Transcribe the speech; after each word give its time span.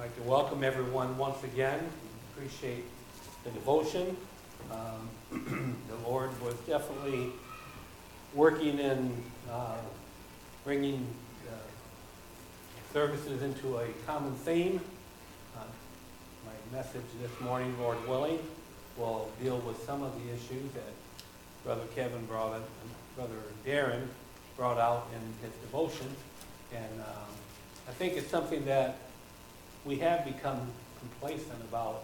like 0.00 0.16
to 0.16 0.22
welcome 0.22 0.64
everyone 0.64 1.18
once 1.18 1.44
again. 1.44 1.78
Appreciate 2.34 2.84
the 3.44 3.50
devotion. 3.50 4.16
Um, 4.70 5.76
The 5.90 6.08
Lord 6.08 6.30
was 6.40 6.54
definitely 6.66 7.28
working 8.32 8.78
in 8.78 9.12
uh, 9.52 9.76
bringing 10.64 11.06
uh, 11.46 11.52
services 12.94 13.42
into 13.42 13.76
a 13.76 13.88
common 14.06 14.32
theme. 14.36 14.80
Uh, 15.54 15.64
My 16.46 16.78
message 16.78 17.04
this 17.20 17.38
morning, 17.42 17.78
Lord 17.78 17.98
willing, 18.08 18.38
will 18.96 19.28
deal 19.42 19.58
with 19.58 19.84
some 19.84 20.02
of 20.02 20.14
the 20.14 20.32
issues 20.32 20.72
that 20.72 20.94
Brother 21.62 21.84
Kevin 21.94 22.24
brought, 22.24 22.56
in- 22.56 22.62
Brother 23.16 23.42
Darren 23.66 24.06
brought 24.56 24.78
out 24.78 25.08
in 25.14 25.46
his 25.46 25.54
devotion. 25.60 26.06
And 26.74 27.00
um, 27.00 27.34
I 27.86 27.92
think 27.92 28.14
it's 28.14 28.30
something 28.30 28.64
that 28.64 28.96
we 29.84 29.98
have 29.98 30.24
become 30.24 30.60
complacent 30.98 31.60
about. 31.68 32.02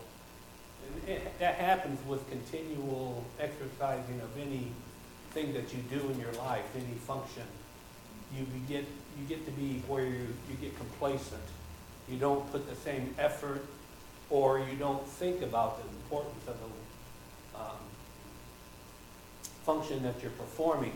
And 0.87 1.09
it- 1.09 1.39
That 1.39 1.57
happens 1.57 1.99
with 2.07 2.29
continual 2.31 3.25
exercising 3.39 4.21
of 4.21 4.37
any 4.39 4.71
thing 5.33 5.53
that 5.55 5.73
you 5.75 5.81
do 5.91 6.01
in 6.11 6.19
your 6.19 6.33
life, 6.33 6.65
any 6.75 6.95
function. 7.07 7.43
You 8.35 8.47
get, 8.69 8.85
you 9.19 9.25
get 9.29 9.45
to 9.47 9.53
be 9.53 9.83
where 9.87 10.05
you, 10.05 10.27
you 10.49 10.57
get 10.61 10.77
complacent. 10.77 11.43
You 12.09 12.19
don't 12.19 12.51
put 12.53 12.69
the 12.69 12.77
same 12.77 13.15
effort, 13.19 13.65
or 14.31 14.59
you 14.61 14.77
don't 14.79 15.07
think 15.07 15.43
about 15.43 15.83
the 15.83 15.89
importance 15.89 16.47
of 16.49 16.57
the 16.61 17.59
um, 17.61 17.77
function 19.65 20.03
that 20.03 20.21
you're 20.23 20.31
performing. 20.33 20.93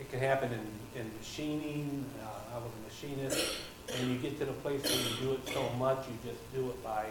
It 0.00 0.10
can 0.10 0.20
happen 0.20 0.52
in, 0.52 1.00
in 1.00 1.10
machining, 1.18 2.04
uh, 2.22 2.56
I 2.56 2.58
was 2.58 2.70
a 2.72 2.82
machinist, 2.88 3.56
and 3.96 4.10
you 4.10 4.18
get 4.18 4.38
to 4.38 4.44
the 4.44 4.52
place 4.52 4.82
where 4.82 4.92
you 4.92 5.28
do 5.28 5.32
it 5.32 5.48
so 5.52 5.68
much, 5.78 5.98
you 6.08 6.30
just 6.30 6.54
do 6.54 6.68
it 6.68 6.84
by 6.84 7.06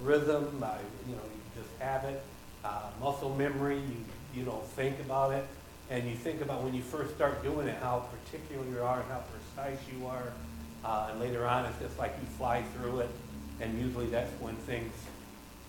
rhythm, 0.00 0.58
by, 0.60 0.76
you 1.08 1.14
know, 1.14 1.22
you 1.22 1.62
just 1.62 1.74
have 1.80 2.04
it. 2.04 2.22
Uh, 2.64 2.82
muscle 3.00 3.34
memory, 3.34 3.76
you, 3.76 4.04
you 4.34 4.44
don't 4.44 4.64
think 4.70 4.98
about 5.00 5.32
it. 5.32 5.44
And 5.90 6.08
you 6.08 6.16
think 6.16 6.42
about 6.42 6.62
when 6.62 6.74
you 6.74 6.82
first 6.82 7.14
start 7.14 7.42
doing 7.42 7.66
it, 7.66 7.76
how 7.80 8.04
particular 8.24 8.64
you 8.66 8.82
are 8.82 9.00
and 9.00 9.10
how 9.10 9.22
precise 9.32 9.78
you 9.92 10.06
are. 10.06 10.32
Uh, 10.84 11.08
and 11.10 11.20
later 11.20 11.46
on, 11.46 11.64
it's 11.64 11.78
just 11.78 11.98
like 11.98 12.14
you 12.20 12.26
fly 12.36 12.62
through 12.76 13.00
it. 13.00 13.10
And 13.60 13.78
usually 13.80 14.06
that's 14.06 14.30
when 14.40 14.54
things 14.56 14.92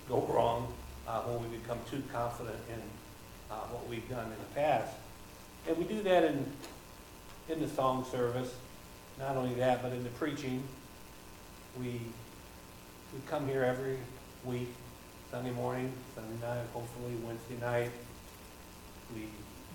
go 0.07 0.21
wrong, 0.29 0.71
uh, 1.07 1.21
when 1.21 1.49
we 1.49 1.57
become 1.57 1.79
too 1.89 2.03
confident 2.11 2.57
in 2.69 2.81
uh, 3.49 3.55
what 3.71 3.87
we've 3.87 4.07
done 4.09 4.25
in 4.25 4.31
the 4.31 4.55
past. 4.55 4.93
And 5.67 5.77
we 5.77 5.85
do 5.85 6.01
that 6.03 6.23
in, 6.23 6.45
in 7.47 7.61
the 7.61 7.69
song 7.69 8.05
service. 8.11 8.53
Not 9.19 9.35
only 9.35 9.53
that, 9.55 9.81
but 9.83 9.91
in 9.91 10.01
the 10.03 10.09
preaching. 10.11 10.63
We, 11.77 11.91
we 11.91 13.19
come 13.27 13.47
here 13.47 13.63
every 13.63 13.97
week, 14.45 14.69
Sunday 15.29 15.51
morning, 15.51 15.91
Sunday 16.15 16.39
night, 16.41 16.65
hopefully 16.73 17.15
Wednesday 17.25 17.57
night. 17.59 17.91
We 19.13 19.27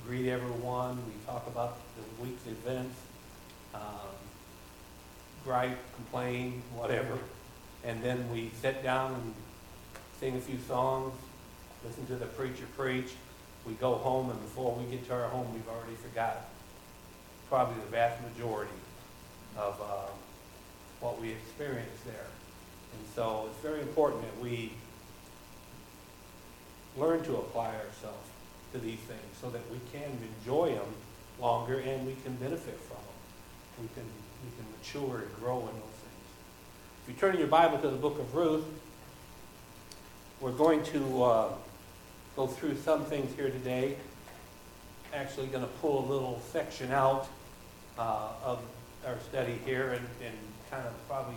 greet 0.07 0.31
everyone, 0.31 0.97
we 0.97 1.13
talk 1.27 1.47
about 1.47 1.77
the 1.97 2.25
week's 2.25 2.47
events, 2.47 2.99
um, 3.75 3.83
gripe, 5.45 5.77
complain, 5.95 6.63
whatever. 6.75 7.19
And 7.85 8.03
then 8.03 8.31
we 8.33 8.51
sit 8.63 8.83
down 8.83 9.13
and 9.13 9.35
sing 10.21 10.37
a 10.37 10.41
few 10.41 10.59
songs, 10.67 11.13
listen 11.85 12.07
to 12.07 12.17
the 12.17 12.27
preacher 12.27 12.65
preach. 12.79 13.13
We 13.67 13.75
go 13.75 13.97
home, 13.97 14.31
and 14.31 14.41
before 14.41 14.75
we 14.75 14.91
get 14.91 15.07
to 15.09 15.13
our 15.13 15.29
home, 15.29 15.53
we've 15.53 15.69
already 15.69 15.97
forgotten 15.97 16.43
probably 17.51 17.75
the 17.85 17.91
vast 17.91 18.23
majority 18.23 18.73
of 19.57 19.81
uh, 19.81 20.11
what 21.01 21.21
we 21.21 21.31
experience 21.31 22.01
there. 22.05 22.27
And 22.93 23.07
so 23.15 23.49
it's 23.51 23.61
very 23.61 23.81
important 23.81 24.23
that 24.23 24.43
we 24.43 24.73
learn 26.97 27.23
to 27.25 27.37
apply 27.37 27.69
ourselves 27.69 28.29
to 28.73 28.79
these 28.79 28.99
things 29.01 29.21
so 29.41 29.51
that 29.51 29.63
we 29.71 29.79
can 29.93 30.11
enjoy 30.41 30.75
them 30.75 30.87
longer 31.41 31.79
and 31.79 32.07
we 32.07 32.17
can 32.25 32.35
benefit 32.35 32.79
from 32.81 32.97
them. 32.97 33.83
We 33.83 33.89
can, 33.95 34.05
we 34.45 34.51
can 34.57 34.67
mature 34.79 35.23
and 35.27 35.37
grow 35.41 35.59
in 35.61 35.67
those 35.67 35.73
things. 35.75 36.25
If 37.03 37.09
you 37.09 37.15
turn 37.15 37.39
your 37.39 37.49
Bible 37.49 37.79
to 37.79 37.89
the 37.89 37.97
book 37.97 38.19
of 38.19 38.35
Ruth, 38.35 38.65
we're 40.41 40.53
going 40.53 40.83
to 40.85 41.25
uh, 41.25 41.49
go 42.37 42.47
through 42.47 42.77
some 42.77 43.05
things 43.05 43.35
here 43.37 43.51
today. 43.51 43.97
Actually 45.13 45.47
going 45.47 45.65
to 45.65 45.71
pull 45.81 46.05
a 46.05 46.07
little 46.13 46.41
section 46.53 46.91
out 46.91 47.29
uh, 47.99 48.29
of 48.45 48.61
our 49.07 49.19
study 49.29 49.59
here 49.65 49.93
and, 49.93 50.07
and 50.25 50.37
kind 50.71 50.87
of 50.87 50.93
probably 51.09 51.37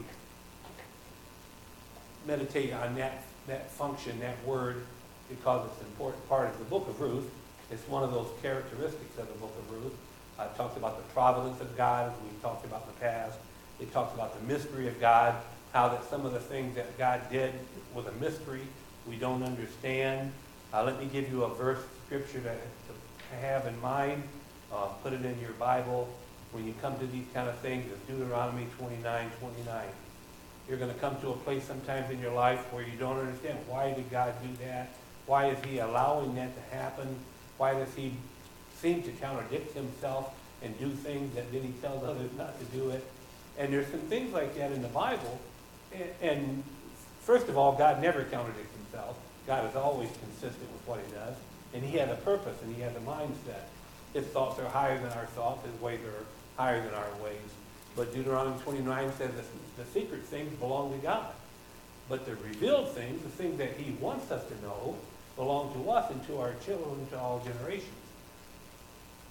meditate 2.25 2.73
on 2.73 2.95
that, 2.95 3.23
that 3.47 3.71
function, 3.71 4.19
that 4.19 4.43
word, 4.45 4.85
because 5.29 5.67
it's 5.69 5.81
an 5.81 5.87
important 5.87 6.27
part 6.29 6.49
of 6.49 6.57
the 6.59 6.65
book 6.65 6.87
of 6.87 6.99
Ruth. 6.99 7.29
It's 7.71 7.87
one 7.87 8.03
of 8.03 8.11
those 8.11 8.27
characteristics 8.41 9.17
of 9.17 9.27
the 9.27 9.39
book 9.39 9.53
of 9.57 9.71
Ruth. 9.71 9.93
Uh, 10.39 10.43
it 10.43 10.55
talks 10.55 10.77
about 10.77 10.97
the 10.97 11.13
providence 11.13 11.59
of 11.61 11.75
God, 11.75 12.11
as 12.11 12.21
we 12.21 12.29
talked 12.41 12.65
about 12.65 12.83
in 12.83 12.93
the 12.93 12.99
past. 12.99 13.37
It 13.79 13.91
talks 13.91 14.13
about 14.13 14.39
the 14.39 14.45
mystery 14.45 14.87
of 14.87 14.99
God, 14.99 15.35
how 15.73 15.89
that 15.89 16.03
some 16.09 16.25
of 16.25 16.33
the 16.33 16.39
things 16.39 16.75
that 16.75 16.97
God 16.97 17.21
did 17.31 17.53
was 17.93 18.05
a 18.05 18.11
mystery 18.13 18.61
we 19.07 19.15
don't 19.15 19.43
understand. 19.43 20.31
Uh, 20.73 20.83
let 20.83 20.99
me 20.99 21.07
give 21.11 21.29
you 21.31 21.43
a 21.43 21.53
verse 21.55 21.79
scripture 22.05 22.39
to, 22.39 22.49
to 22.49 23.35
have 23.41 23.65
in 23.65 23.79
mind. 23.81 24.21
Uh, 24.71 24.87
put 25.01 25.13
it 25.13 25.23
in 25.23 25.39
your 25.39 25.51
Bible. 25.51 26.09
When 26.57 26.65
you 26.65 26.73
come 26.81 26.97
to 26.97 27.05
these 27.05 27.27
kind 27.35 27.47
of 27.47 27.55
things, 27.59 27.85
it's 27.85 28.01
Deuteronomy 28.09 28.65
29, 28.79 29.31
29. 29.39 29.85
You're 30.67 30.79
going 30.79 30.91
to 30.91 30.99
come 30.99 31.15
to 31.21 31.29
a 31.29 31.35
place 31.35 31.63
sometimes 31.63 32.09
in 32.09 32.19
your 32.19 32.33
life 32.33 32.73
where 32.73 32.81
you 32.81 32.97
don't 32.97 33.19
understand 33.19 33.59
why 33.67 33.93
did 33.93 34.09
God 34.09 34.33
do 34.41 34.65
that? 34.65 34.89
Why 35.27 35.51
is 35.51 35.63
he 35.65 35.77
allowing 35.77 36.33
that 36.33 36.55
to 36.55 36.75
happen? 36.75 37.15
Why 37.57 37.75
does 37.75 37.93
he 37.93 38.11
seem 38.81 39.03
to 39.03 39.11
contradict 39.11 39.75
himself 39.75 40.33
and 40.63 40.75
do 40.79 40.89
things 40.89 41.35
that 41.35 41.51
then 41.51 41.61
he 41.61 41.73
tells 41.79 42.03
others 42.03 42.31
not 42.35 42.57
to 42.59 42.65
do 42.75 42.89
it? 42.89 43.05
And 43.59 43.71
there's 43.71 43.91
some 43.91 43.99
things 43.99 44.33
like 44.33 44.57
that 44.57 44.71
in 44.71 44.81
the 44.81 44.87
Bible. 44.87 45.39
And, 46.23 46.63
first 47.21 47.49
of 47.49 47.57
all, 47.59 47.73
God 47.73 48.01
never 48.01 48.23
contradicts 48.23 48.75
himself. 48.75 49.15
God 49.45 49.69
is 49.69 49.75
always 49.75 50.09
consistent 50.09 50.71
with 50.73 50.87
what 50.87 50.99
he 51.05 51.13
does. 51.13 51.35
And 51.75 51.83
he 51.83 51.99
has 51.99 52.09
a 52.09 52.15
purpose 52.15 52.59
and 52.63 52.75
he 52.75 52.81
has 52.81 52.95
a 52.95 53.01
mindset. 53.01 53.69
His 54.13 54.25
thoughts 54.25 54.59
are 54.59 54.69
higher 54.69 54.97
than 54.97 55.11
our 55.11 55.27
thoughts. 55.27 55.63
His 55.63 55.79
ways 55.79 55.99
are 55.99 56.25
higher 56.57 56.81
than 56.81 56.93
our 56.93 57.23
ways. 57.23 57.37
But 57.95 58.13
Deuteronomy 58.13 58.59
29 58.61 59.11
says 59.17 59.31
that 59.35 59.45
the 59.77 59.85
secret 59.85 60.23
things 60.23 60.53
belong 60.59 60.91
to 60.91 60.97
God. 60.97 61.27
But 62.09 62.25
the 62.25 62.35
revealed 62.35 62.91
things, 62.91 63.21
the 63.23 63.29
things 63.29 63.57
that 63.57 63.73
he 63.73 63.91
wants 63.93 64.31
us 64.31 64.43
to 64.47 64.61
know, 64.61 64.95
belong 65.35 65.73
to 65.73 65.89
us 65.91 66.09
and 66.11 66.25
to 66.27 66.39
our 66.39 66.53
children 66.65 67.07
to 67.11 67.19
all 67.19 67.43
generations. 67.45 67.91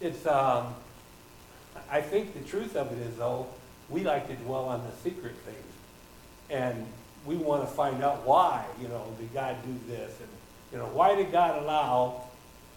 It's, 0.01 0.27
um, 0.27 0.75
I 1.91 2.01
think 2.01 2.35
the 2.35 2.49
truth 2.49 2.77
of 2.77 2.93
it 2.93 2.99
is, 3.07 3.17
though, 3.17 3.47
we 3.89 4.03
like 4.03 4.29
to 4.29 4.35
dwell 4.35 4.67
on 4.67 4.85
the 4.85 4.93
secret 5.09 5.35
things. 5.45 5.57
And 6.51 6.87
we 7.25 7.37
want 7.37 7.63
to 7.63 7.75
find 7.75 8.03
out 8.05 8.25
why, 8.27 8.65
you 8.81 8.89
know, 8.89 9.05
did 9.19 9.33
God 9.33 9.57
do 9.65 9.93
this? 9.93 10.13
And, 10.21 10.29
you 10.73 10.79
know, 10.79 10.87
why 10.87 11.15
did 11.15 11.33
God 11.33 11.63
allow 11.63 12.25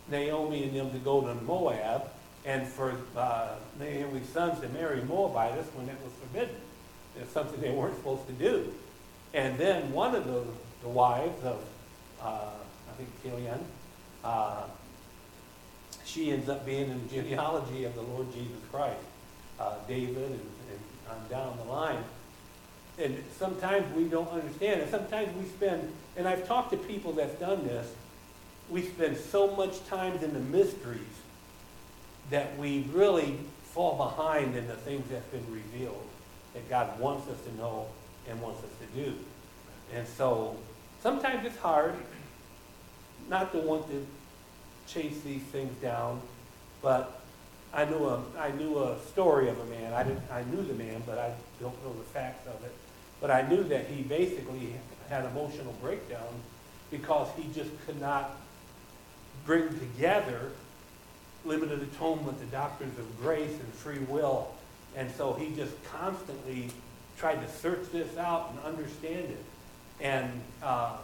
Naomi 0.09 0.63
and 0.63 0.75
them 0.75 0.91
to 0.91 0.97
go 0.97 1.21
to 1.21 1.35
Moab 1.35 2.09
and 2.45 2.67
for 2.67 2.95
uh, 3.15 3.55
Naomi's 3.79 4.29
sons 4.29 4.59
to 4.61 4.69
marry 4.69 5.01
Moabitess 5.01 5.67
when 5.75 5.87
it 5.89 5.97
was 6.03 6.13
forbidden? 6.21 6.55
It's 7.19 7.31
something 7.31 7.59
they 7.59 7.71
weren't 7.71 7.95
supposed 7.95 8.27
to 8.27 8.33
do. 8.33 8.73
And 9.33 9.57
then 9.57 9.91
one 9.91 10.15
of 10.15 10.25
the, 10.25 10.43
the 10.81 10.89
wives 10.89 11.43
of, 11.43 11.63
uh, 12.21 12.51
I 12.89 12.97
think, 12.97 13.09
Chilion, 13.21 13.59
uh, 14.23 14.63
she 16.05 16.31
ends 16.31 16.49
up 16.49 16.65
being 16.65 16.89
in 16.89 17.07
the 17.07 17.15
genealogy 17.15 17.83
of 17.85 17.93
the 17.95 18.01
Lord 18.01 18.31
Jesus 18.33 18.57
Christ, 18.71 18.97
uh, 19.59 19.75
David, 19.87 20.17
and, 20.17 20.33
and 20.33 20.79
on 21.09 21.27
down 21.29 21.57
the 21.57 21.71
line. 21.71 22.03
And 22.97 23.23
sometimes 23.37 23.93
we 23.95 24.05
don't 24.05 24.29
understand 24.29 24.81
it. 24.81 24.89
Sometimes 24.89 25.29
we 25.37 25.45
spend, 25.45 25.91
and 26.17 26.27
I've 26.27 26.47
talked 26.47 26.71
to 26.71 26.77
people 26.77 27.13
that's 27.13 27.37
done 27.39 27.63
this, 27.65 27.87
we 28.69 28.83
spend 28.83 29.17
so 29.17 29.55
much 29.55 29.85
time 29.87 30.15
in 30.15 30.33
the 30.33 30.39
mysteries 30.39 30.99
that 32.29 32.57
we 32.57 32.85
really 32.93 33.37
fall 33.63 33.95
behind 33.97 34.55
in 34.55 34.67
the 34.67 34.75
things 34.75 35.05
that's 35.09 35.27
been 35.27 35.45
revealed 35.51 36.05
that 36.53 36.69
God 36.69 36.99
wants 36.99 37.27
us 37.29 37.39
to 37.41 37.57
know 37.57 37.87
and 38.29 38.41
wants 38.41 38.63
us 38.63 38.69
to 38.81 39.03
do. 39.03 39.13
And 39.93 40.07
so 40.07 40.57
sometimes 41.01 41.45
it's 41.45 41.57
hard 41.57 41.95
not 43.29 43.51
to 43.51 43.59
want 43.59 43.89
to 43.89 44.05
chase 44.87 45.21
these 45.21 45.43
things 45.43 45.75
down, 45.81 46.21
but 46.81 47.21
I 47.73 47.85
knew 47.85 48.05
a 48.05 48.21
I 48.39 48.51
knew 48.51 48.79
a 48.79 48.97
story 49.11 49.49
of 49.49 49.59
a 49.59 49.65
man. 49.65 49.93
I 49.93 50.03
didn't 50.03 50.23
I 50.31 50.43
knew 50.43 50.63
the 50.63 50.73
man, 50.73 51.03
but 51.05 51.19
I 51.19 51.31
don't 51.61 51.85
know 51.85 51.93
the 51.93 52.05
facts 52.05 52.47
of 52.47 52.63
it. 52.63 52.73
But 53.21 53.31
I 53.31 53.43
knew 53.43 53.63
that 53.65 53.87
he 53.87 54.01
basically 54.01 54.73
had 55.09 55.25
emotional 55.25 55.73
breakdown 55.81 56.33
because 56.89 57.27
he 57.37 57.51
just 57.53 57.69
could 57.85 57.99
not 58.01 58.37
bring 59.45 59.67
together 59.79 60.51
limited 61.45 61.81
atonement, 61.81 62.39
the 62.39 62.45
doctrines 62.47 62.97
of 62.99 63.21
grace 63.21 63.51
and 63.51 63.73
free 63.73 63.99
will. 63.99 64.53
And 64.95 65.09
so 65.11 65.33
he 65.33 65.55
just 65.55 65.73
constantly 65.85 66.69
tried 67.17 67.41
to 67.41 67.49
search 67.49 67.91
this 67.91 68.17
out 68.17 68.51
and 68.51 68.75
understand 68.75 69.25
it. 69.25 69.43
And 70.01 70.41
um, 70.63 70.97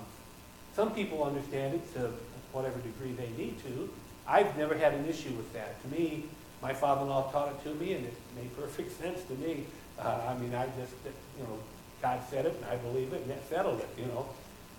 some 0.76 0.92
people 0.92 1.24
understand 1.24 1.76
it 1.76 1.94
to 1.96 2.12
whatever 2.52 2.80
degree 2.80 3.12
they 3.12 3.30
need 3.42 3.62
to. 3.64 3.90
I've 4.28 4.58
never 4.58 4.76
had 4.76 4.94
an 4.94 5.06
issue 5.06 5.32
with 5.32 5.52
that. 5.54 5.82
To 5.84 5.88
me, 5.90 6.26
my 6.62 6.74
father-in-law 6.74 7.32
taught 7.32 7.50
it 7.50 7.64
to 7.64 7.76
me, 7.76 7.94
and 7.94 8.06
it 8.06 8.14
made 8.36 8.56
perfect 8.58 9.00
sense 9.02 9.22
to 9.24 9.34
me. 9.36 9.66
Uh, 10.00 10.20
I 10.30 10.38
mean, 10.38 10.54
I 10.56 10.66
just, 10.66 10.94
you 11.38 11.44
know, 11.44 11.60
God 12.02 12.22
said 12.30 12.46
it, 12.46 12.56
and 12.56 12.66
I 12.66 12.78
believe 12.78 13.14
it, 13.14 13.22
and 13.22 13.30
that 13.30 13.48
settled 13.50 13.80
it, 13.80 13.90
you 13.98 14.06
know. 14.08 14.26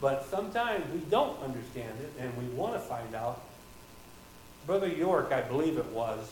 But 0.01 0.27
sometimes 0.31 0.85
we 0.93 1.01
don't 1.11 1.41
understand 1.43 1.95
it, 2.01 2.13
and 2.21 2.37
we 2.37 2.45
want 2.55 2.75
to 2.75 2.81
find 2.81 3.15
out. 3.15 3.43
Brother 4.67 4.89
York, 4.89 5.33
I 5.33 5.43
believe 5.43 5.79
it 5.79 5.87
was, 5.87 6.31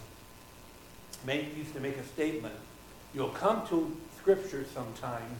made, 1.24 1.56
used 1.56 1.72
to 1.74 1.80
make 1.80 1.96
a 1.96 2.04
statement. 2.04 2.54
You'll 3.14 3.28
come 3.28 3.66
to 3.68 3.96
Scripture 4.18 4.64
sometime, 4.74 5.36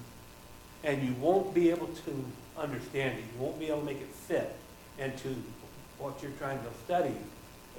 and 0.85 1.03
you 1.03 1.15
won't 1.15 1.53
be 1.53 1.71
able 1.71 1.89
to 1.89 2.25
understand 2.57 3.19
it. 3.19 3.25
You 3.35 3.43
won't 3.43 3.59
be 3.59 3.67
able 3.67 3.81
to 3.81 3.87
make 3.87 4.01
it 4.01 4.09
fit 4.09 4.55
into 4.99 5.35
what 5.99 6.23
you're 6.23 6.31
trying 6.33 6.59
to 6.59 6.71
study. 6.85 7.15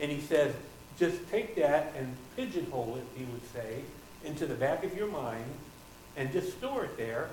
And 0.01 0.11
he 0.11 0.19
says, 0.19 0.53
just 0.99 1.29
take 1.29 1.55
that 1.55 1.93
and 1.97 2.15
pigeonhole 2.35 2.97
it, 2.97 3.05
he 3.17 3.23
would 3.25 3.51
say, 3.53 3.81
into 4.25 4.45
the 4.45 4.55
back 4.55 4.83
of 4.83 4.95
your 4.97 5.07
mind 5.07 5.45
and 6.17 6.31
just 6.31 6.57
store 6.57 6.85
it 6.85 6.97
there 6.97 7.29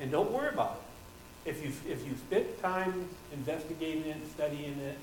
and 0.00 0.10
don't 0.10 0.30
worry 0.32 0.48
about 0.48 0.80
it. 1.44 1.50
If 1.50 1.62
you, 1.62 1.72
if 1.90 2.06
you 2.06 2.14
spend 2.16 2.46
time 2.60 3.08
investigating 3.32 4.04
it 4.04 4.16
studying 4.34 4.78
it, 4.78 4.98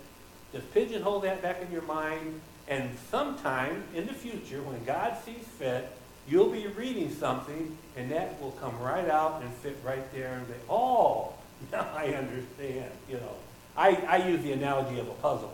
just 0.54 0.74
pigeonhole 0.74 1.20
that 1.22 1.42
back 1.42 1.62
in 1.62 1.72
your 1.72 1.84
mind 1.84 2.42
and 2.70 2.92
sometime 3.10 3.84
in 3.96 4.06
the 4.06 4.14
future, 4.14 4.62
when 4.62 4.86
God 4.86 5.18
sees 5.26 5.44
fit, 5.58 5.92
you'll 6.28 6.52
be 6.52 6.68
reading 6.68 7.12
something 7.12 7.76
and 7.98 8.12
that 8.12 8.40
will 8.40 8.52
come 8.52 8.78
right 8.80 9.10
out 9.10 9.42
and 9.42 9.52
fit 9.56 9.78
right 9.84 10.14
there 10.14 10.34
and 10.34 10.48
say, 10.48 10.54
oh, 10.70 11.34
now 11.72 11.88
I 11.96 12.14
understand, 12.14 12.92
you 13.10 13.18
know. 13.18 13.36
I, 13.76 13.96
I 14.08 14.28
use 14.28 14.44
the 14.44 14.52
analogy 14.52 15.00
of 15.00 15.08
a 15.08 15.14
puzzle. 15.14 15.54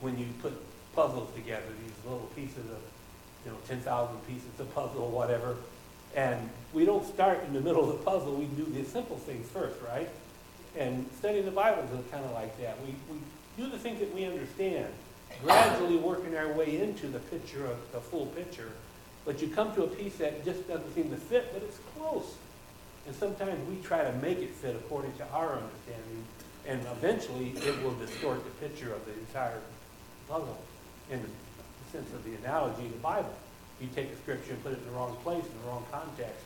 When 0.00 0.18
you 0.18 0.26
put 0.40 0.54
puzzles 0.94 1.32
together, 1.34 1.66
these 1.84 2.10
little 2.10 2.28
pieces 2.34 2.64
of, 2.70 2.80
you 3.44 3.50
know, 3.50 3.58
10,000 3.68 4.16
pieces 4.26 4.48
of 4.58 4.74
puzzle 4.74 5.02
or 5.02 5.10
whatever. 5.10 5.56
And 6.16 6.48
we 6.72 6.86
don't 6.86 7.06
start 7.06 7.44
in 7.46 7.52
the 7.52 7.60
middle 7.60 7.90
of 7.90 7.98
the 7.98 8.04
puzzle. 8.04 8.34
We 8.34 8.46
do 8.46 8.64
the 8.64 8.84
simple 8.84 9.16
things 9.18 9.48
first, 9.50 9.76
right? 9.82 10.08
And 10.78 11.06
studying 11.18 11.44
the 11.44 11.50
Bible 11.50 11.82
is 11.82 12.10
kind 12.10 12.24
of 12.24 12.32
like 12.32 12.58
that. 12.60 12.80
We, 12.80 12.94
we 13.12 13.20
do 13.60 13.68
the 13.68 13.78
things 13.78 14.00
that 14.00 14.12
we 14.14 14.24
understand, 14.24 14.86
gradually 15.42 15.96
working 15.96 16.34
our 16.36 16.52
way 16.52 16.80
into 16.80 17.06
the 17.08 17.18
picture, 17.18 17.66
of 17.66 17.76
the 17.92 18.00
full 18.00 18.26
picture. 18.26 18.72
But 19.26 19.42
you 19.42 19.48
come 19.48 19.74
to 19.74 19.84
a 19.84 19.86
piece 19.86 20.16
that 20.16 20.44
just 20.44 20.66
doesn't 20.66 20.94
seem 20.94 21.10
to 21.10 21.16
fit, 21.16 21.52
but 21.52 21.62
it's 21.62 21.78
close. 21.94 22.36
And 23.06 23.14
sometimes 23.14 23.58
we 23.68 23.76
try 23.82 24.02
to 24.02 24.12
make 24.14 24.38
it 24.38 24.50
fit 24.50 24.74
according 24.76 25.12
to 25.18 25.28
our 25.32 25.58
understanding, 25.58 26.24
and 26.66 26.80
eventually 26.96 27.50
it 27.56 27.82
will 27.82 27.94
distort 27.94 28.42
the 28.44 28.66
picture 28.66 28.94
of 28.94 29.04
the 29.04 29.12
entire 29.12 29.60
puzzle 30.28 30.58
in 31.10 31.20
the 31.20 31.28
sense 31.92 32.10
of 32.14 32.24
the 32.24 32.34
analogy 32.36 32.86
of 32.86 32.92
the 32.92 32.98
Bible. 32.98 33.34
You 33.80 33.88
take 33.94 34.10
a 34.10 34.16
scripture 34.16 34.52
and 34.52 34.62
put 34.62 34.72
it 34.72 34.78
in 34.78 34.84
the 34.86 34.92
wrong 34.92 35.16
place, 35.22 35.44
in 35.44 35.62
the 35.62 35.68
wrong 35.68 35.84
context, 35.90 36.44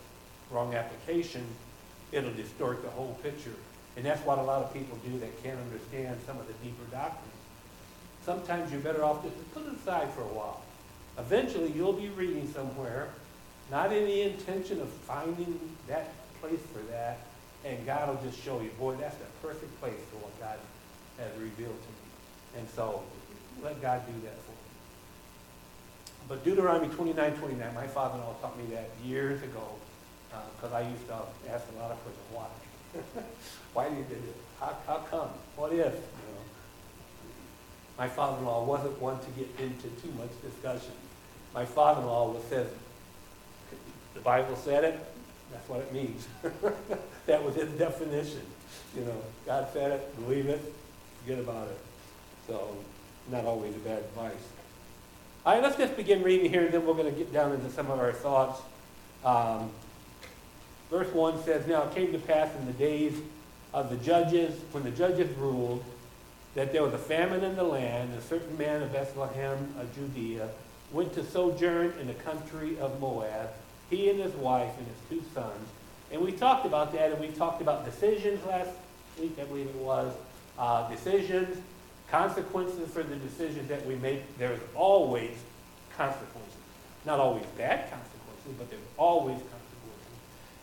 wrong 0.51 0.75
application, 0.75 1.45
it'll 2.13 2.33
distort 2.33 2.83
the 2.83 2.91
whole 2.91 3.19
picture. 3.23 3.55
And 3.97 4.05
that's 4.05 4.25
what 4.27 4.39
a 4.39 4.43
lot 4.43 4.63
of 4.63 4.73
people 4.73 4.99
do 5.07 5.19
that 5.21 5.43
can't 5.43 5.59
understand 5.59 6.19
some 6.27 6.39
of 6.39 6.47
the 6.47 6.53
deeper 6.65 6.85
doctrines. 6.91 7.31
Sometimes 8.25 8.73
you're 8.73 8.81
better 8.81 9.05
off 9.05 9.23
just 9.23 9.37
to 9.37 9.45
put 9.55 9.67
it 9.67 9.75
aside 9.75 10.11
for 10.11 10.23
a 10.23 10.33
while. 10.35 10.63
Eventually, 11.19 11.71
you'll 11.73 11.93
be 11.93 12.09
reading 12.09 12.51
somewhere, 12.53 13.09
not 13.71 13.93
in 13.93 14.05
the 14.05 14.23
intention 14.23 14.81
of 14.81 14.89
finding 14.89 15.61
that 15.87 16.13
place 16.41 16.61
for 16.73 16.81
that, 16.91 17.19
and 17.65 17.85
God 17.87 18.09
will 18.09 18.31
just 18.31 18.43
show 18.43 18.61
you, 18.61 18.71
boy, 18.79 18.97
that's 18.97 19.17
the 19.17 19.27
perfect 19.43 19.79
place 19.81 20.01
for 20.11 20.17
what 20.17 20.41
God 20.41 20.59
has 21.19 21.31
revealed 21.41 21.77
to 21.77 21.89
me. 21.89 22.59
And 22.59 22.69
so, 22.71 23.03
let 23.63 23.81
God 23.81 24.03
do 24.07 24.13
that 24.27 24.37
for 24.43 24.51
you. 24.51 24.65
But 26.29 26.45
Deuteronomy 26.45 26.93
29, 26.93 27.37
29, 27.37 27.75
my 27.75 27.87
father-in-law 27.87 28.35
taught 28.41 28.59
me 28.59 28.65
that 28.75 28.91
years 29.05 29.43
ago, 29.43 29.69
because 30.57 30.73
uh, 30.73 30.77
I 30.77 30.89
used 30.89 31.07
to 31.09 31.15
ask 31.53 31.65
a 31.77 31.79
lot 31.79 31.93
of 31.93 32.03
questions, 32.03 32.27
why? 32.33 32.47
Why 33.73 33.89
do 33.89 33.97
you 33.97 34.05
do 34.05 34.15
it? 34.15 34.37
How, 34.61 34.77
how 34.87 34.97
come? 35.11 35.29
What 35.57 35.73
if? 35.73 35.79
You 35.79 35.83
know? 35.83 36.45
My 37.99 38.09
father-in-law 38.09 38.65
wasn't 38.65 39.01
one 39.01 39.19
to 39.19 39.31
get 39.31 39.49
into 39.59 39.89
too 40.03 40.11
much 40.19 40.31
discussion. 40.43 40.93
My 41.55 41.65
father-in-law 41.65 42.33
was 42.33 42.43
says, 42.45 42.69
the 44.15 44.21
Bible 44.21 44.57
said 44.57 44.85
it, 44.85 44.99
that's 45.53 45.69
what 45.69 45.81
it 45.81 45.93
means. 45.93 46.27
that 47.27 47.45
was 47.45 47.55
his 47.55 47.71
definition. 47.73 48.43
You 48.97 49.05
know, 49.05 49.23
God 49.47 49.69
said 49.73 49.93
it, 49.93 50.17
believe 50.25 50.47
it, 50.47 50.61
forget 51.23 51.39
about 51.39 51.69
it. 51.69 51.79
So, 52.49 52.77
not 53.31 53.45
always 53.45 53.75
a 53.75 53.79
bad 53.79 53.99
advice. 53.99 54.33
All 55.47 55.55
right, 55.55 55.63
let's 55.63 55.77
just 55.77 55.97
begin 55.97 56.23
reading 56.23 56.51
here, 56.51 56.65
and 56.65 56.73
then 56.73 56.87
we're 56.87 56.95
going 56.95 57.13
to 57.13 57.19
get 57.19 57.33
down 57.33 57.53
into 57.53 57.71
some 57.71 57.91
of 57.91 57.99
our 57.99 58.13
thoughts. 58.13 58.61
Um, 59.25 59.71
verse 60.91 61.13
1 61.13 61.45
says, 61.45 61.67
Now 61.67 61.85
it 61.85 61.95
came 61.95 62.13
to 62.13 62.19
pass 62.19 62.55
in 62.57 62.67
the 62.67 62.73
days 62.73 63.15
of 63.73 63.91
the 63.91 63.97
judges, 63.97 64.55
when 64.73 64.85
the 64.85 64.91
judges 64.91 65.37
ruled, 65.37 65.85
that 66.55 66.73
there 66.73 66.83
was 66.83 66.95
a 66.95 66.99
famine 66.99 67.43
in 67.43 67.57
the 67.57 67.65
land, 67.65 68.11
and 68.11 68.19
a 68.19 68.23
certain 68.23 68.57
man 68.57 68.83
of 68.83 68.93
Bethlehem 68.93 69.75
of 69.79 69.93
Judea 69.95 70.49
went 70.93 71.13
to 71.15 71.25
sojourn 71.25 71.93
in 72.01 72.07
the 72.07 72.15
country 72.15 72.79
of 72.79 73.01
Moab, 73.01 73.51
he 73.91 74.09
and 74.09 74.21
his 74.21 74.33
wife 74.35 74.71
and 74.79 74.87
his 74.87 74.97
two 75.11 75.31
sons. 75.35 75.69
And 76.13 76.23
we 76.23 76.31
talked 76.31 76.65
about 76.65 76.93
that, 76.93 77.11
and 77.11 77.21
we 77.21 77.29
talked 77.29 77.61
about 77.61 77.85
decisions 77.85 78.45
last 78.47 78.71
week, 79.21 79.37
I 79.41 79.45
believe 79.45 79.67
it 79.67 79.75
was. 79.75 80.15
Uh, 80.57 80.89
decisions, 80.89 81.59
consequences 82.09 82.89
for 82.91 83.03
the 83.03 83.17
decisions 83.17 83.69
that 83.69 83.85
we 83.87 83.97
make. 83.97 84.39
There's 84.39 84.61
always 84.77 85.37
consequences. 85.97 86.55
Not 87.05 87.19
always 87.19 87.45
bad 87.59 87.91
consequences, 87.91 88.55
but 88.57 88.71
there's 88.71 88.83
always 88.97 89.35
consequences. 89.35 89.54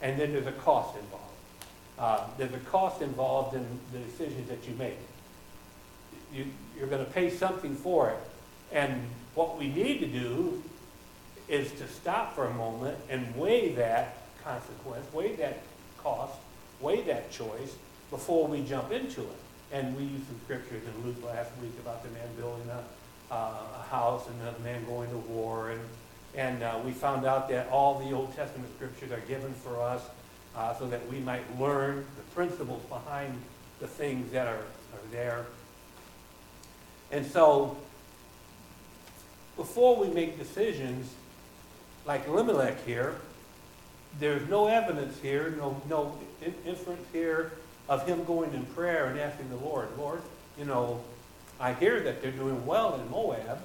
And 0.02 0.20
then 0.20 0.34
there's 0.34 0.48
a 0.48 0.52
cost 0.52 0.98
involved. 0.98 1.26
Uh, 2.00 2.28
there's 2.38 2.54
a 2.54 2.66
cost 2.72 3.02
involved 3.02 3.56
in 3.56 3.66
the 3.94 4.00
decisions 4.00 4.50
that 4.50 4.68
you 4.68 4.74
make. 4.76 4.98
You, 6.34 6.46
you're 6.78 6.88
going 6.88 7.06
to 7.06 7.12
pay 7.12 7.30
something 7.30 7.76
for 7.76 8.10
it. 8.10 8.18
And 8.72 9.04
what 9.36 9.60
we 9.60 9.68
need 9.68 10.00
to 10.00 10.08
do 10.08 10.64
is 11.48 11.72
to 11.74 11.88
stop 11.88 12.34
for 12.34 12.48
a 12.48 12.54
moment 12.54 12.98
and 13.10 13.36
weigh 13.36 13.74
that 13.76 14.18
consequence, 14.44 15.06
weigh 15.14 15.36
that 15.36 15.60
cost, 15.98 16.34
weigh 16.80 17.02
that 17.02 17.32
choice 17.32 17.76
before 18.10 18.48
we 18.48 18.64
jump 18.64 18.92
into 18.92 19.22
it. 19.22 19.38
And 19.72 19.96
we 19.96 20.04
used 20.04 20.28
some 20.28 20.40
scriptures 20.46 20.82
in 20.84 21.06
Luke 21.06 21.24
last 21.24 21.52
week 21.62 21.74
about 21.80 22.04
the 22.04 22.10
man 22.10 22.28
building 22.38 22.70
a, 22.70 23.34
uh, 23.34 23.80
a 23.80 23.84
house 23.90 24.28
and 24.28 24.42
the 24.42 24.60
man 24.64 24.84
going 24.86 25.10
to 25.10 25.18
war. 25.18 25.72
And, 25.72 25.82
and 26.36 26.64
uh, 26.64 26.80
we 26.86 26.92
found 26.92 27.26
out 27.26 27.50
that 27.50 27.70
all 27.70 28.00
the 28.00 28.14
Old 28.14 28.36
Testament 28.36 28.70
scriptures 28.76 29.12
are 29.12 29.20
given 29.28 29.54
for 29.54 29.82
us 29.82 30.02
uh, 30.56 30.74
so 30.76 30.88
that 30.88 31.08
we 31.10 31.20
might 31.20 31.60
learn 31.60 32.06
the 32.16 32.24
principles 32.34 32.84
behind 32.86 33.34
the 33.80 33.88
things 33.88 34.32
that 34.32 34.48
are, 34.48 34.64
are 34.94 35.12
there. 35.12 35.46
And 37.12 37.26
so, 37.26 37.78
before 39.58 39.98
we 39.98 40.08
make 40.08 40.38
decisions, 40.38 41.14
like 42.06 42.26
Elimelech 42.28 42.84
here, 42.86 43.16
there's 44.20 44.48
no 44.50 44.68
evidence 44.68 45.20
here, 45.22 45.54
no, 45.58 45.82
no 45.90 46.18
inference 46.66 47.06
here 47.12 47.52
of 47.90 48.08
him 48.08 48.24
going 48.24 48.54
in 48.54 48.66
prayer 48.68 49.08
and 49.08 49.20
asking 49.20 49.50
the 49.50 49.58
Lord, 49.58 49.90
Lord, 49.98 50.22
you 50.58 50.66
know, 50.66 51.02
I 51.60 51.74
hear 51.74 52.00
that 52.02 52.22
they're 52.22 52.32
doing 52.32 52.66
well 52.66 52.96
in 52.96 53.10
Moab. 53.10 53.60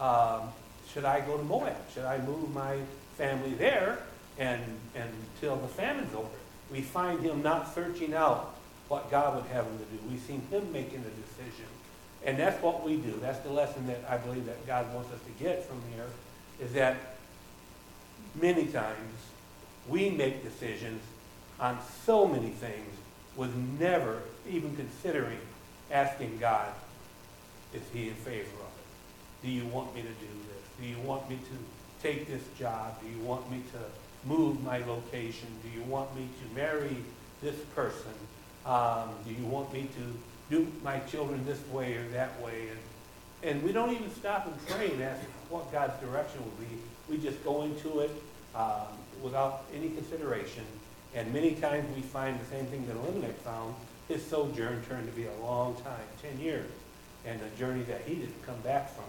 Um, 0.00 0.48
should 0.92 1.04
I 1.04 1.20
go 1.20 1.36
to 1.36 1.42
Moab? 1.42 1.76
Should 1.92 2.04
I 2.04 2.18
move 2.18 2.52
my 2.54 2.78
family 3.16 3.54
there 3.54 3.98
and, 4.38 4.62
and 4.94 5.10
until 5.34 5.56
the 5.56 5.68
famine's 5.68 6.14
over? 6.14 6.28
We 6.70 6.80
find 6.80 7.20
him 7.20 7.42
not 7.42 7.74
searching 7.74 8.14
out 8.14 8.54
what 8.88 9.10
God 9.10 9.36
would 9.36 9.50
have 9.52 9.66
him 9.66 9.78
to 9.78 9.84
do. 9.84 9.98
We've 10.08 10.20
seen 10.20 10.42
him 10.50 10.72
making 10.72 11.00
a 11.00 11.10
decision. 11.22 11.66
And 12.24 12.38
that's 12.38 12.60
what 12.62 12.84
we 12.84 12.96
do. 12.96 13.18
That's 13.20 13.38
the 13.40 13.50
lesson 13.50 13.86
that 13.86 14.00
I 14.08 14.16
believe 14.16 14.46
that 14.46 14.66
God 14.66 14.92
wants 14.94 15.12
us 15.12 15.20
to 15.20 15.44
get 15.44 15.64
from 15.64 15.80
here, 15.94 16.06
is 16.60 16.72
that 16.72 16.96
many 18.40 18.66
times 18.66 19.14
we 19.88 20.10
make 20.10 20.42
decisions 20.42 21.02
on 21.60 21.78
so 22.04 22.26
many 22.26 22.50
things 22.50 22.94
with 23.36 23.54
never 23.78 24.22
even 24.48 24.74
considering 24.76 25.38
asking 25.90 26.38
God, 26.38 26.68
is 27.74 27.82
he 27.92 28.08
in 28.08 28.14
favor 28.14 28.40
of 28.40 28.44
it? 28.44 29.46
Do 29.46 29.50
you 29.50 29.66
want 29.66 29.94
me 29.94 30.02
to 30.02 30.08
do? 30.08 30.45
Do 30.80 30.86
you 30.86 30.98
want 31.00 31.28
me 31.28 31.36
to 31.36 32.06
take 32.06 32.26
this 32.26 32.42
job? 32.58 33.00
Do 33.00 33.08
you 33.08 33.24
want 33.24 33.50
me 33.50 33.62
to 33.72 34.28
move 34.28 34.62
my 34.62 34.78
location? 34.78 35.48
Do 35.62 35.78
you 35.78 35.84
want 35.84 36.14
me 36.16 36.28
to 36.42 36.54
marry 36.54 36.96
this 37.42 37.56
person? 37.74 38.12
Um, 38.64 39.10
do 39.26 39.32
you 39.32 39.46
want 39.46 39.72
me 39.72 39.88
to 39.96 40.54
do 40.56 40.66
my 40.82 40.98
children 41.00 41.44
this 41.46 41.60
way 41.68 41.94
or 41.94 42.08
that 42.08 42.40
way? 42.42 42.68
And, 42.70 43.50
and 43.50 43.62
we 43.62 43.72
don't 43.72 43.92
even 43.92 44.10
stop 44.14 44.46
and 44.46 44.66
pray 44.66 44.90
and 44.90 45.02
ask 45.02 45.22
what 45.48 45.70
God's 45.72 45.98
direction 46.00 46.40
will 46.40 46.66
be. 46.66 46.72
We 47.08 47.18
just 47.18 47.42
go 47.44 47.62
into 47.62 48.00
it 48.00 48.10
um, 48.54 48.88
without 49.22 49.64
any 49.74 49.90
consideration 49.90 50.64
And 51.14 51.32
many 51.32 51.54
times 51.54 51.86
we 51.96 52.02
find 52.02 52.38
the 52.38 52.44
same 52.46 52.66
thing 52.66 52.86
that 52.86 52.96
Elimelech 52.96 53.38
found. 53.38 53.74
His 54.08 54.22
sojourn 54.22 54.84
turned 54.88 55.06
to 55.06 55.12
be 55.16 55.26
a 55.26 55.34
long 55.42 55.74
time, 55.76 56.06
10 56.22 56.40
years, 56.40 56.70
and 57.24 57.40
a 57.40 57.58
journey 57.58 57.82
that 57.84 58.02
he 58.06 58.16
didn't 58.16 58.42
come 58.44 58.60
back 58.60 58.90
from. 58.94 59.04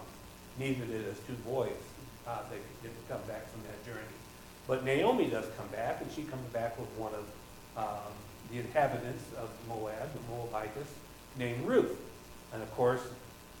Neither 0.58 0.84
did 0.84 1.04
his 1.04 1.18
two 1.26 1.34
boys. 1.44 1.70
Uh, 2.26 2.38
they 2.50 2.58
didn't 2.82 3.08
come 3.08 3.20
back 3.26 3.48
from 3.50 3.62
that 3.62 3.84
journey. 3.86 4.06
But 4.66 4.84
Naomi 4.84 5.28
does 5.28 5.46
come 5.56 5.68
back, 5.68 6.00
and 6.02 6.10
she 6.12 6.22
comes 6.22 6.46
back 6.52 6.78
with 6.78 6.88
one 6.90 7.12
of 7.14 7.24
um, 7.76 8.12
the 8.50 8.58
inhabitants 8.58 9.24
of 9.38 9.50
Moab, 9.68 10.08
the 10.12 10.32
Moabitess, 10.32 10.88
named 11.38 11.66
Ruth. 11.66 11.96
And 12.52 12.62
of 12.62 12.70
course, 12.74 13.00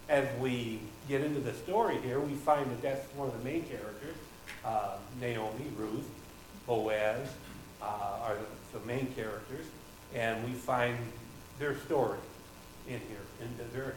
as 0.08 0.26
we 0.38 0.80
get 1.08 1.22
into 1.22 1.40
the 1.40 1.54
story 1.54 1.98
here, 2.02 2.20
we 2.20 2.34
find 2.34 2.70
that 2.70 2.82
that's 2.82 3.06
one 3.14 3.28
of 3.28 3.38
the 3.38 3.44
main 3.44 3.62
characters. 3.64 4.16
Uh, 4.64 4.96
Naomi, 5.20 5.66
Ruth, 5.76 6.08
Boaz 6.66 7.28
uh, 7.80 8.18
are 8.22 8.34
the, 8.34 8.78
the 8.78 8.86
main 8.86 9.06
characters, 9.14 9.66
and 10.14 10.44
we 10.44 10.52
find 10.52 10.98
their 11.58 11.76
story 11.80 12.18
in 12.86 13.00
here, 13.00 13.24
in 13.40 13.72
their, 13.72 13.94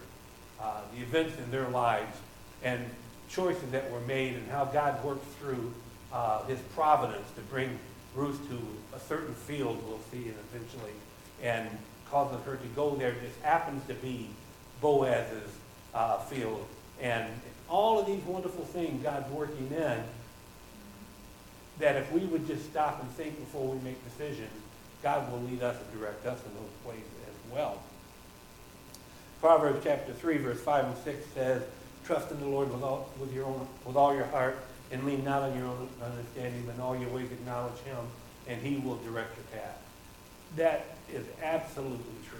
uh, 0.61 0.81
the 0.93 1.01
events 1.01 1.37
in 1.39 1.49
their 1.51 1.67
lives, 1.69 2.17
and 2.63 2.83
choices 3.29 3.71
that 3.71 3.89
were 3.91 4.01
made, 4.01 4.35
and 4.35 4.49
how 4.51 4.65
God 4.65 5.03
worked 5.03 5.25
through 5.39 5.73
uh, 6.11 6.43
His 6.45 6.59
providence 6.75 7.27
to 7.35 7.41
bring 7.41 7.77
Ruth 8.15 8.39
to 8.49 8.57
a 8.95 8.99
certain 8.99 9.33
field, 9.33 9.81
we'll 9.87 9.99
see, 10.11 10.27
and 10.27 10.35
eventually, 10.53 10.91
and 11.41 11.69
causes 12.09 12.43
her 12.45 12.57
to 12.57 12.67
go 12.75 12.95
there. 12.95 13.11
This 13.11 13.33
happens 13.41 13.85
to 13.87 13.93
be 13.95 14.27
Boaz's 14.81 15.49
uh, 15.93 16.19
field, 16.19 16.65
and 17.01 17.25
all 17.69 17.99
of 17.99 18.05
these 18.05 18.23
wonderful 18.25 18.65
things 18.65 19.01
God's 19.01 19.31
working 19.31 19.71
in. 19.71 20.03
That 21.79 21.95
if 21.95 22.11
we 22.11 22.19
would 22.25 22.45
just 22.47 22.65
stop 22.69 23.01
and 23.01 23.09
think 23.11 23.39
before 23.39 23.73
we 23.73 23.81
make 23.81 23.97
decisions, 24.03 24.51
God 25.01 25.31
will 25.31 25.41
lead 25.41 25.63
us 25.63 25.77
and 25.81 25.99
direct 25.99 26.25
us 26.25 26.39
in 26.45 26.51
those 26.53 26.93
ways 26.93 27.05
as 27.27 27.51
well. 27.51 27.81
Proverbs 29.39 29.81
chapter 29.83 30.13
3, 30.13 30.37
verse 30.37 30.61
5 30.61 30.85
and 30.85 30.97
6 30.97 31.25
says, 31.33 31.63
Trust 32.05 32.31
in 32.31 32.39
the 32.39 32.47
Lord 32.47 32.71
with 32.71 32.83
all, 32.83 33.09
with 33.19 33.33
your 33.33 33.45
own, 33.45 33.67
with 33.85 33.95
all 33.95 34.15
your 34.15 34.25
heart 34.25 34.57
and 34.91 35.05
lean 35.05 35.23
not 35.23 35.43
on 35.43 35.57
your 35.57 35.67
own 35.67 35.87
understanding, 36.03 36.63
but 36.65 36.75
in 36.75 36.81
all 36.81 36.97
your 36.97 37.09
ways 37.09 37.31
acknowledge 37.31 37.77
him, 37.79 37.97
and 38.47 38.61
he 38.61 38.77
will 38.77 38.97
direct 38.97 39.35
your 39.37 39.61
path. 39.61 39.77
That 40.57 40.97
is 41.11 41.25
absolutely 41.41 42.15
true. 42.29 42.39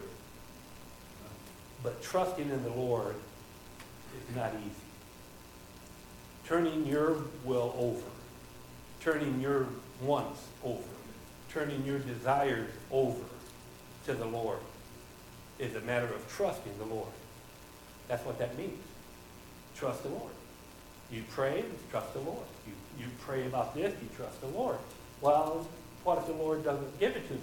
But 1.84 2.04
trusting 2.04 2.50
in 2.50 2.64
the 2.64 2.70
Lord 2.70 3.16
is 4.30 4.36
not 4.36 4.52
easy. 4.56 4.76
Turning 6.46 6.86
your 6.86 7.18
will 7.46 7.74
over, 7.78 8.10
turning 9.00 9.40
your 9.40 9.68
wants 10.02 10.44
over, 10.64 10.84
turning 11.50 11.86
your 11.86 12.00
desires 12.00 12.70
over 12.92 13.24
to 14.06 14.14
the 14.14 14.26
Lord 14.26 14.60
is 15.60 15.76
a 15.76 15.82
matter 15.82 16.08
of 16.08 16.28
trusting 16.30 16.78
the 16.80 16.86
Lord. 16.86 17.08
That's 18.08 18.26
what 18.26 18.38
that 18.40 18.58
means. 18.58 18.84
Trust 19.82 20.04
the 20.04 20.10
Lord. 20.10 20.32
You 21.12 21.24
pray, 21.32 21.58
you 21.58 21.80
trust 21.90 22.14
the 22.14 22.20
Lord. 22.20 22.46
You, 22.68 22.74
you 23.00 23.06
pray 23.22 23.48
about 23.48 23.74
this, 23.74 23.92
you 24.00 24.10
trust 24.16 24.40
the 24.40 24.48
Lord. 24.48 24.78
Well, 25.22 25.68
what 26.04 26.20
if 26.20 26.28
the 26.28 26.34
Lord 26.34 26.64
doesn't 26.64 27.00
give 27.00 27.16
it 27.16 27.28
to 27.28 27.34
me? 27.34 27.40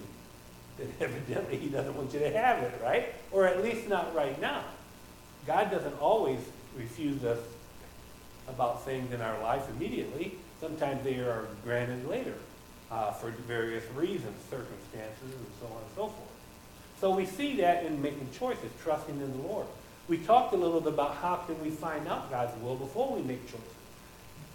Then 0.78 0.92
evidently 1.00 1.56
he 1.56 1.68
doesn't 1.68 1.96
want 1.96 2.14
you 2.14 2.20
to 2.20 2.30
have 2.30 2.62
it, 2.62 2.80
right? 2.80 3.12
Or 3.32 3.48
at 3.48 3.60
least 3.64 3.88
not 3.88 4.14
right 4.14 4.40
now. 4.40 4.62
God 5.48 5.72
doesn't 5.72 6.00
always 6.00 6.38
refuse 6.76 7.24
us 7.24 7.40
about 8.46 8.84
things 8.84 9.12
in 9.12 9.20
our 9.20 9.42
life 9.42 9.68
immediately. 9.76 10.38
Sometimes 10.60 11.02
they 11.02 11.16
are 11.16 11.48
granted 11.64 12.08
later 12.08 12.34
uh, 12.92 13.10
for 13.10 13.30
various 13.30 13.82
reasons, 13.96 14.36
circumstances, 14.48 15.24
and 15.24 15.46
so 15.60 15.66
on 15.66 15.82
and 15.82 15.90
so 15.96 16.06
forth. 16.06 16.30
So 17.00 17.16
we 17.16 17.26
see 17.26 17.56
that 17.56 17.84
in 17.84 18.00
making 18.00 18.28
choices, 18.38 18.70
trusting 18.84 19.16
in 19.16 19.42
the 19.42 19.48
Lord. 19.48 19.66
We 20.08 20.16
talked 20.18 20.54
a 20.54 20.56
little 20.56 20.80
bit 20.80 20.94
about 20.94 21.16
how 21.16 21.36
can 21.36 21.60
we 21.62 21.70
find 21.70 22.08
out 22.08 22.30
God's 22.30 22.58
will 22.62 22.76
before 22.76 23.14
we 23.14 23.22
make 23.22 23.44
choices. 23.46 23.62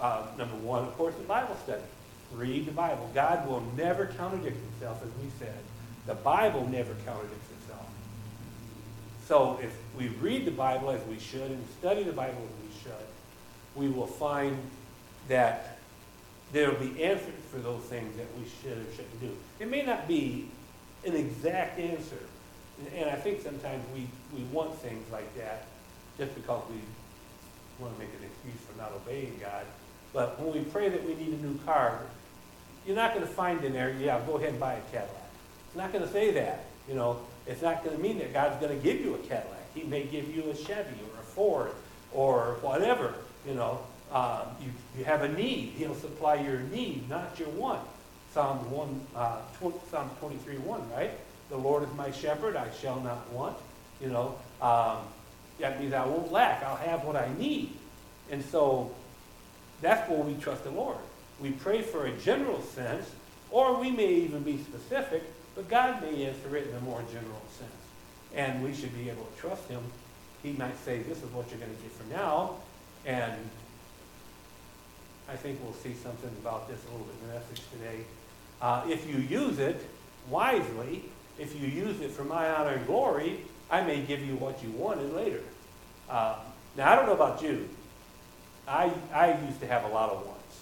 Uh, 0.01 0.25
number 0.38 0.55
one, 0.55 0.83
of 0.83 0.98
course, 0.98 1.13
the 1.15 1.24
Bible 1.24 1.55
study. 1.63 1.83
Read 2.33 2.65
the 2.65 2.72
Bible. 2.72 3.10
God 3.13 3.48
will 3.48 3.63
never 3.77 4.07
contradict 4.07 4.57
himself, 4.57 5.03
as 5.03 5.24
we 5.24 5.29
said. 5.39 5.57
The 6.07 6.15
Bible 6.15 6.67
never 6.67 6.93
contradicts 7.05 7.51
itself. 7.62 7.88
So 9.27 9.60
if 9.62 9.77
we 9.98 10.07
read 10.07 10.45
the 10.45 10.51
Bible 10.51 10.89
as 10.89 11.05
we 11.05 11.19
should 11.19 11.51
and 11.51 11.63
study 11.79 12.03
the 12.03 12.12
Bible 12.12 12.41
as 12.41 12.67
we 12.67 12.83
should, 12.83 13.05
we 13.75 13.88
will 13.88 14.07
find 14.07 14.57
that 15.27 15.77
there 16.51 16.72
will 16.72 16.79
be 16.79 17.03
answers 17.03 17.33
for 17.51 17.60
those 17.60 17.83
things 17.83 18.15
that 18.17 18.27
we 18.38 18.45
should 18.62 18.77
or 18.77 18.91
shouldn't 18.91 19.22
do. 19.22 19.31
It 19.60 19.69
may 19.69 19.83
not 19.83 20.07
be 20.07 20.50
an 21.05 21.15
exact 21.15 21.79
answer, 21.79 22.19
and 22.95 23.09
I 23.09 23.15
think 23.15 23.41
sometimes 23.41 23.83
we, 23.93 24.07
we 24.35 24.43
want 24.45 24.77
things 24.79 25.09
like 25.11 25.35
that 25.37 25.67
just 26.17 26.33
because 26.35 26.63
we 26.69 26.79
want 27.79 27.93
to 27.95 27.99
make 27.99 28.09
an 28.09 28.25
excuse 28.25 28.61
for 28.69 28.77
not 28.77 28.91
obeying 28.91 29.37
God. 29.39 29.65
But 30.13 30.39
when 30.39 30.53
we 30.53 30.69
pray 30.69 30.89
that 30.89 31.03
we 31.03 31.15
need 31.15 31.33
a 31.33 31.45
new 31.45 31.57
car, 31.59 31.99
you're 32.85 32.95
not 32.95 33.13
going 33.13 33.25
to 33.25 33.33
find 33.33 33.63
in 33.63 33.73
there, 33.73 33.95
yeah, 33.99 34.19
go 34.25 34.37
ahead 34.37 34.49
and 34.49 34.59
buy 34.59 34.73
a 34.73 34.81
Cadillac. 34.91 35.29
It's 35.67 35.75
not 35.75 35.91
going 35.91 36.05
to 36.05 36.11
say 36.11 36.31
that. 36.31 36.65
You 36.87 36.95
know, 36.95 37.19
it's 37.47 37.61
not 37.61 37.83
going 37.83 37.95
to 37.95 38.01
mean 38.01 38.19
that 38.19 38.33
God's 38.33 38.59
going 38.63 38.77
to 38.77 38.83
give 38.83 39.01
you 39.01 39.15
a 39.15 39.17
Cadillac. 39.19 39.73
He 39.73 39.83
may 39.83 40.03
give 40.03 40.33
you 40.35 40.49
a 40.51 40.55
Chevy 40.55 40.99
or 41.01 41.19
a 41.19 41.23
Ford 41.23 41.71
or 42.11 42.57
whatever. 42.61 43.15
You 43.47 43.55
know, 43.55 43.79
uh, 44.11 44.45
you, 44.61 44.69
you 44.97 45.05
have 45.05 45.23
a 45.23 45.29
need. 45.29 45.73
He'll 45.77 45.95
supply 45.95 46.35
your 46.35 46.59
need, 46.59 47.09
not 47.09 47.39
your 47.39 47.49
want. 47.49 47.81
Psalm 48.33 48.69
1, 48.71 49.07
uh, 49.15 49.37
Psalm 49.89 50.09
23, 50.19 50.57
1, 50.57 50.91
right? 50.91 51.11
The 51.53 51.60
Lord 51.60 51.83
is 51.83 51.93
my 51.95 52.10
shepherd, 52.10 52.55
I 52.55 52.67
shall 52.81 53.00
not 53.01 53.31
want. 53.31 53.55
You 54.01 54.10
know, 54.10 54.36
um, 54.60 54.98
that 55.60 55.79
means 55.79 55.93
I 55.93 56.03
won't 56.03 56.31
lack. 56.31 56.63
I'll 56.63 56.77
have 56.77 57.05
what 57.05 57.15
I 57.15 57.29
need. 57.38 57.77
And 58.31 58.43
so 58.43 58.91
that's 59.79 60.10
where 60.10 60.22
we 60.22 60.33
trust 60.41 60.63
the 60.63 60.72
Lord. 60.72 60.98
We 61.39 61.51
pray 61.51 61.83
for 61.83 62.07
a 62.07 62.12
general 62.13 62.60
sense, 62.63 63.07
or 63.51 63.79
we 63.79 63.91
may 63.91 64.12
even 64.15 64.41
be 64.41 64.57
specific, 64.63 65.22
but 65.53 65.69
God 65.69 66.01
may 66.01 66.25
answer 66.25 66.57
it 66.57 66.69
in 66.69 66.75
a 66.75 66.79
more 66.79 67.03
general 67.12 67.43
sense. 67.55 67.69
And 68.33 68.63
we 68.63 68.74
should 68.74 68.95
be 68.95 69.12
able 69.12 69.24
to 69.24 69.39
trust 69.39 69.69
him. 69.69 69.83
He 70.41 70.53
might 70.53 70.83
say, 70.83 71.03
this 71.03 71.19
is 71.19 71.29
what 71.33 71.51
you're 71.51 71.60
going 71.60 71.75
to 71.75 71.83
get 71.83 71.91
for 71.91 72.12
now. 72.12 72.55
And 73.05 73.31
I 75.29 75.36
think 75.36 75.60
we'll 75.62 75.74
see 75.74 75.93
something 75.93 76.31
about 76.41 76.67
this 76.67 76.79
a 76.83 76.91
little 76.91 77.05
bit 77.05 77.15
in 77.22 77.27
the 77.27 77.33
message 77.36 77.62
today. 77.72 78.05
Uh, 78.60 78.86
if 78.88 79.07
you 79.07 79.19
use 79.19 79.60
it 79.60 79.88
wisely, 80.31 81.03
if 81.39 81.59
you 81.59 81.67
use 81.67 81.99
it 82.01 82.11
for 82.11 82.23
my 82.23 82.49
honor 82.49 82.71
and 82.71 82.85
glory, 82.85 83.39
I 83.69 83.81
may 83.81 84.01
give 84.01 84.23
you 84.25 84.35
what 84.35 84.63
you 84.63 84.69
wanted 84.71 85.13
later. 85.13 85.41
Uh, 86.09 86.35
now, 86.77 86.91
I 86.91 86.95
don't 86.95 87.05
know 87.05 87.13
about 87.13 87.41
you. 87.41 87.69
I, 88.67 88.91
I 89.13 89.39
used 89.45 89.59
to 89.61 89.67
have 89.67 89.83
a 89.83 89.87
lot 89.87 90.11
of 90.11 90.25
wants. 90.25 90.61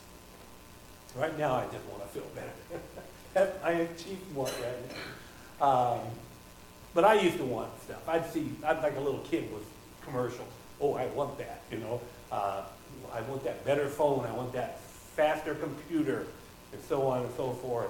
Right 1.15 1.37
now, 1.37 1.55
I 1.55 1.65
just 1.65 1.85
want 1.87 2.03
to 2.03 2.09
feel 2.09 2.27
better. 2.35 3.53
I 3.63 3.71
achieve 3.71 4.19
more 4.33 4.45
right 4.45 4.97
now. 5.59 5.65
Um, 5.65 5.99
but 6.93 7.05
I 7.05 7.15
used 7.15 7.37
to 7.37 7.45
want 7.45 7.69
stuff. 7.83 8.07
I'd 8.07 8.29
see, 8.31 8.51
I'd 8.65 8.81
like 8.81 8.95
a 8.97 8.99
little 8.99 9.21
kid 9.21 9.51
with 9.53 9.63
commercials. 10.03 10.47
Oh, 10.79 10.95
I 10.95 11.05
want 11.07 11.37
that, 11.37 11.61
you 11.71 11.77
know. 11.77 12.01
Uh, 12.31 12.63
I 13.13 13.21
want 13.21 13.43
that 13.43 13.63
better 13.65 13.87
phone. 13.87 14.25
I 14.25 14.33
want 14.33 14.53
that 14.53 14.79
faster 15.15 15.55
computer, 15.55 16.27
and 16.73 16.81
so 16.83 17.07
on 17.07 17.23
and 17.23 17.35
so 17.35 17.51
forth. 17.51 17.89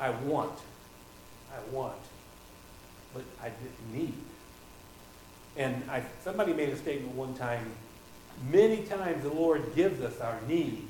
I 0.00 0.10
want. 0.10 0.58
I 1.52 1.74
want. 1.74 1.94
But 3.12 3.22
I 3.42 3.50
didn't 3.50 3.92
need. 3.92 4.14
And 5.56 5.82
I, 5.90 6.02
somebody 6.24 6.54
made 6.54 6.70
a 6.70 6.76
statement 6.76 7.14
one 7.14 7.34
time, 7.34 7.70
many 8.50 8.82
times 8.84 9.22
the 9.22 9.30
Lord 9.32 9.74
gives 9.74 10.00
us 10.00 10.18
our 10.20 10.40
need, 10.48 10.86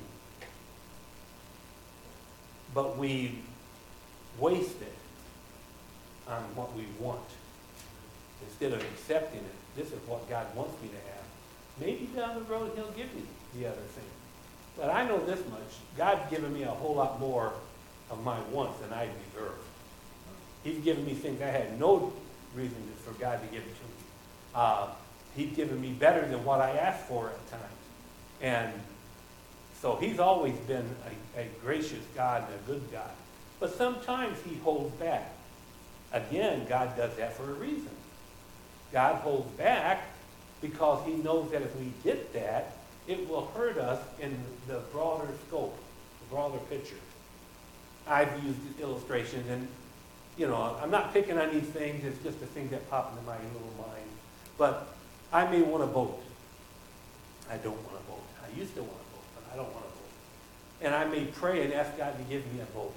but 2.73 2.97
we 2.97 3.39
waste 4.39 4.81
it 4.81 4.95
on 6.27 6.41
what 6.55 6.73
we 6.75 6.85
want 6.99 7.19
instead 8.47 8.71
of 8.71 8.81
accepting 8.81 9.39
it. 9.39 9.75
This 9.75 9.87
is 9.87 9.99
what 10.07 10.29
God 10.29 10.45
wants 10.55 10.81
me 10.81 10.89
to 10.89 10.95
have. 10.95 11.25
Maybe 11.79 12.09
down 12.15 12.35
the 12.35 12.41
road 12.41 12.71
he'll 12.75 12.91
give 12.91 13.13
me 13.15 13.23
the 13.57 13.67
other 13.67 13.75
thing. 13.75 14.03
But 14.77 14.89
I 14.89 15.07
know 15.07 15.23
this 15.25 15.39
much. 15.49 15.59
God's 15.97 16.29
given 16.29 16.53
me 16.53 16.63
a 16.63 16.67
whole 16.67 16.95
lot 16.95 17.19
more 17.19 17.53
of 18.11 18.23
my 18.23 18.39
wants 18.51 18.79
than 18.79 18.93
I 18.93 19.07
deserve. 19.33 19.57
He's 20.63 20.83
given 20.83 21.05
me 21.05 21.13
things 21.13 21.41
I 21.41 21.47
had 21.47 21.79
no 21.79 22.13
reason 22.55 22.77
for 23.03 23.13
God 23.13 23.41
to 23.41 23.47
give 23.47 23.63
it 23.63 23.75
to 23.75 23.83
me. 23.83 24.03
Uh, 24.53 24.87
he's 25.35 25.55
given 25.55 25.81
me 25.81 25.91
better 25.91 26.27
than 26.27 26.43
what 26.43 26.61
I 26.61 26.71
asked 26.71 27.07
for 27.07 27.29
at 27.29 27.49
times. 27.49 27.63
And 28.41 28.73
so 29.81 29.95
he's 29.95 30.19
always 30.19 30.55
been 30.67 30.87
a, 31.35 31.41
a 31.41 31.47
gracious 31.63 32.03
God 32.13 32.43
and 32.47 32.53
a 32.53 32.71
good 32.71 32.91
God. 32.91 33.09
But 33.59 33.75
sometimes 33.75 34.37
he 34.47 34.55
holds 34.57 34.93
back. 34.95 35.33
Again, 36.13 36.65
God 36.67 36.95
does 36.97 37.15
that 37.15 37.33
for 37.33 37.49
a 37.49 37.53
reason. 37.53 37.89
God 38.91 39.15
holds 39.21 39.49
back 39.51 40.03
because 40.61 41.05
he 41.07 41.13
knows 41.13 41.49
that 41.51 41.61
if 41.61 41.75
we 41.77 41.91
get 42.03 42.33
that, 42.33 42.73
it 43.07 43.27
will 43.29 43.47
hurt 43.55 43.77
us 43.77 44.03
in 44.19 44.37
the 44.67 44.79
broader 44.91 45.27
scope, 45.47 45.77
the 46.19 46.35
broader 46.35 46.59
picture. 46.69 46.95
I've 48.11 48.43
used 48.43 48.59
illustrations, 48.81 49.49
and, 49.49 49.67
you 50.37 50.47
know, 50.47 50.77
I'm 50.81 50.91
not 50.91 51.13
picking 51.13 51.37
on 51.37 51.51
these 51.51 51.69
things, 51.69 52.03
it's 52.03 52.21
just 52.23 52.39
the 52.41 52.45
things 52.45 52.71
that 52.71 52.89
pop 52.89 53.13
into 53.13 53.25
my 53.25 53.37
little 53.37 53.73
mind. 53.77 54.09
But 54.57 54.93
I 55.31 55.49
may 55.49 55.61
want 55.61 55.83
a 55.83 55.87
vote. 55.87 56.21
I 57.49 57.55
don't 57.57 57.81
want 57.83 57.95
a 57.95 58.11
vote. 58.11 58.23
I 58.43 58.59
used 58.59 58.75
to 58.75 58.81
want 58.81 58.93
a 58.93 59.15
vote, 59.15 59.25
but 59.35 59.53
I 59.53 59.55
don't 59.55 59.73
want 59.73 59.85
a 59.85 59.89
vote. 59.89 60.09
And 60.81 60.93
I 60.93 61.05
may 61.05 61.25
pray 61.25 61.63
and 61.63 61.73
ask 61.73 61.97
God 61.97 62.17
to 62.17 62.23
give 62.25 62.45
me 62.53 62.59
a 62.59 62.65
vote. 62.65 62.93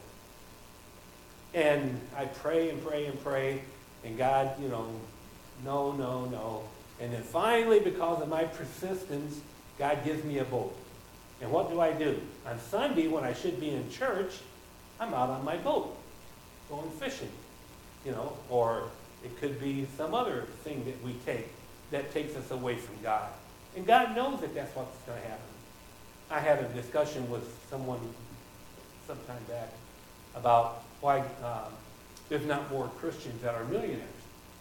And 1.54 2.00
I 2.16 2.24
pray 2.24 2.70
and 2.70 2.84
pray 2.84 3.06
and 3.06 3.22
pray, 3.22 3.62
and 4.04 4.18
God, 4.18 4.60
you 4.60 4.68
know, 4.68 4.88
no, 5.64 5.92
no, 5.92 6.24
no. 6.24 6.64
And 7.00 7.12
then 7.12 7.22
finally, 7.22 7.78
because 7.78 8.20
of 8.20 8.28
my 8.28 8.44
persistence, 8.44 9.40
God 9.78 10.04
gives 10.04 10.24
me 10.24 10.38
a 10.38 10.44
vote. 10.44 10.76
And 11.40 11.52
what 11.52 11.70
do 11.70 11.80
I 11.80 11.92
do? 11.92 12.20
On 12.46 12.58
Sunday, 12.58 13.06
when 13.06 13.22
I 13.22 13.32
should 13.32 13.60
be 13.60 13.70
in 13.70 13.88
church, 13.90 14.40
I'm 15.00 15.12
out 15.12 15.30
on 15.30 15.44
my 15.44 15.56
boat, 15.56 15.96
going 16.68 16.90
fishing, 16.90 17.30
you 18.04 18.12
know, 18.12 18.32
or 18.48 18.84
it 19.24 19.38
could 19.40 19.60
be 19.60 19.86
some 19.96 20.14
other 20.14 20.42
thing 20.62 20.84
that 20.84 21.02
we 21.02 21.14
take 21.26 21.48
that 21.90 22.12
takes 22.12 22.36
us 22.36 22.50
away 22.50 22.76
from 22.76 22.96
God. 23.02 23.28
And 23.76 23.86
God 23.86 24.14
knows 24.14 24.40
that 24.40 24.54
that's 24.54 24.74
what's 24.76 24.96
going 25.06 25.20
to 25.20 25.28
happen. 25.28 25.44
I 26.30 26.40
had 26.40 26.58
a 26.58 26.68
discussion 26.68 27.28
with 27.30 27.44
someone 27.68 28.00
some 29.06 29.18
time 29.26 29.42
back 29.48 29.68
about 30.34 30.82
why 31.00 31.20
um, 31.20 31.72
there's 32.28 32.46
not 32.46 32.70
more 32.70 32.88
Christians 32.98 33.42
that 33.42 33.54
are 33.54 33.64
millionaires. 33.64 34.00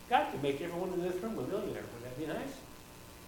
God 0.09 0.31
could 0.31 0.43
make 0.43 0.61
everyone 0.61 0.91
in 0.93 1.01
this 1.01 1.15
room 1.23 1.37
a 1.37 1.41
millionaire. 1.43 1.83
Would 1.83 2.03
that 2.03 2.19
be 2.19 2.25
nice? 2.25 2.53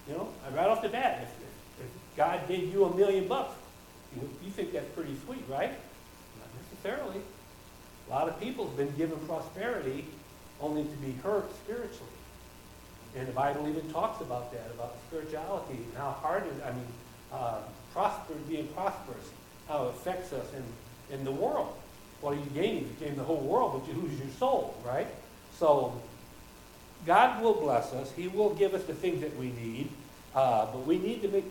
You 0.07 0.15
know, 0.15 0.29
right 0.53 0.67
off 0.67 0.81
the 0.81 0.89
bat, 0.89 1.21
if, 1.23 1.29
if, 1.29 1.85
if 1.85 2.17
God 2.17 2.47
gave 2.47 2.71
you 2.71 2.85
a 2.85 2.95
million 2.95 3.27
bucks, 3.27 3.55
you, 4.15 4.29
you 4.43 4.51
think 4.51 4.73
that's 4.73 4.89
pretty 4.89 5.15
sweet, 5.25 5.43
right? 5.49 5.71
Necessarily. 6.85 7.21
A 8.07 8.11
lot 8.11 8.27
of 8.27 8.39
people 8.39 8.67
have 8.67 8.77
been 8.77 8.95
given 8.95 9.17
prosperity 9.21 10.05
only 10.61 10.83
to 10.83 10.97
be 10.97 11.13
hurt 11.23 11.51
spiritually. 11.55 12.11
And 13.15 13.27
the 13.27 13.31
Bible 13.31 13.67
even 13.67 13.91
talks 13.91 14.21
about 14.21 14.51
that, 14.51 14.69
about 14.75 14.95
spirituality 15.07 15.77
and 15.77 15.93
how 15.97 16.11
hard 16.11 16.43
it, 16.43 16.53
I 16.63 16.71
mean, 16.71 16.85
uh, 17.33 17.57
prosper, 17.91 18.33
being 18.47 18.67
prosperous, 18.67 19.31
how 19.67 19.85
it 19.85 19.89
affects 19.89 20.31
us 20.31 20.45
in, 20.53 21.15
in 21.15 21.25
the 21.25 21.31
world. 21.31 21.73
What 22.21 22.33
are 22.33 22.39
you 22.39 22.49
gaining? 22.53 22.83
You 22.83 23.07
gain 23.07 23.15
the 23.15 23.23
whole 23.23 23.41
world, 23.41 23.81
but 23.81 23.91
you 23.91 23.99
lose 23.99 24.19
your 24.19 24.29
soul, 24.37 24.75
right? 24.85 25.07
So 25.57 25.99
God 27.07 27.41
will 27.41 27.53
bless 27.55 27.93
us. 27.93 28.11
He 28.11 28.27
will 28.27 28.53
give 28.53 28.75
us 28.75 28.83
the 28.83 28.93
things 28.93 29.21
that 29.21 29.35
we 29.37 29.47
need. 29.47 29.89
Uh, 30.35 30.67
but 30.67 30.85
we 30.85 30.99
need 30.99 31.23
to 31.23 31.29
make, 31.29 31.45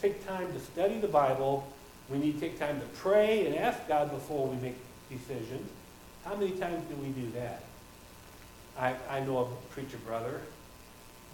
take 0.00 0.26
time 0.26 0.52
to 0.52 0.58
study 0.58 0.98
the 0.98 1.08
Bible. 1.08 1.71
We 2.10 2.18
need 2.18 2.34
to 2.34 2.40
take 2.40 2.58
time 2.58 2.80
to 2.80 2.86
pray 2.86 3.46
and 3.46 3.56
ask 3.56 3.86
God 3.88 4.10
before 4.10 4.48
we 4.48 4.56
make 4.56 4.76
decisions. 5.10 5.68
How 6.24 6.34
many 6.34 6.52
times 6.52 6.84
do 6.88 6.94
we 6.96 7.08
do 7.08 7.30
that? 7.32 7.62
I, 8.78 8.94
I 9.08 9.20
know 9.20 9.38
a 9.38 9.72
preacher 9.72 9.98
brother 10.06 10.40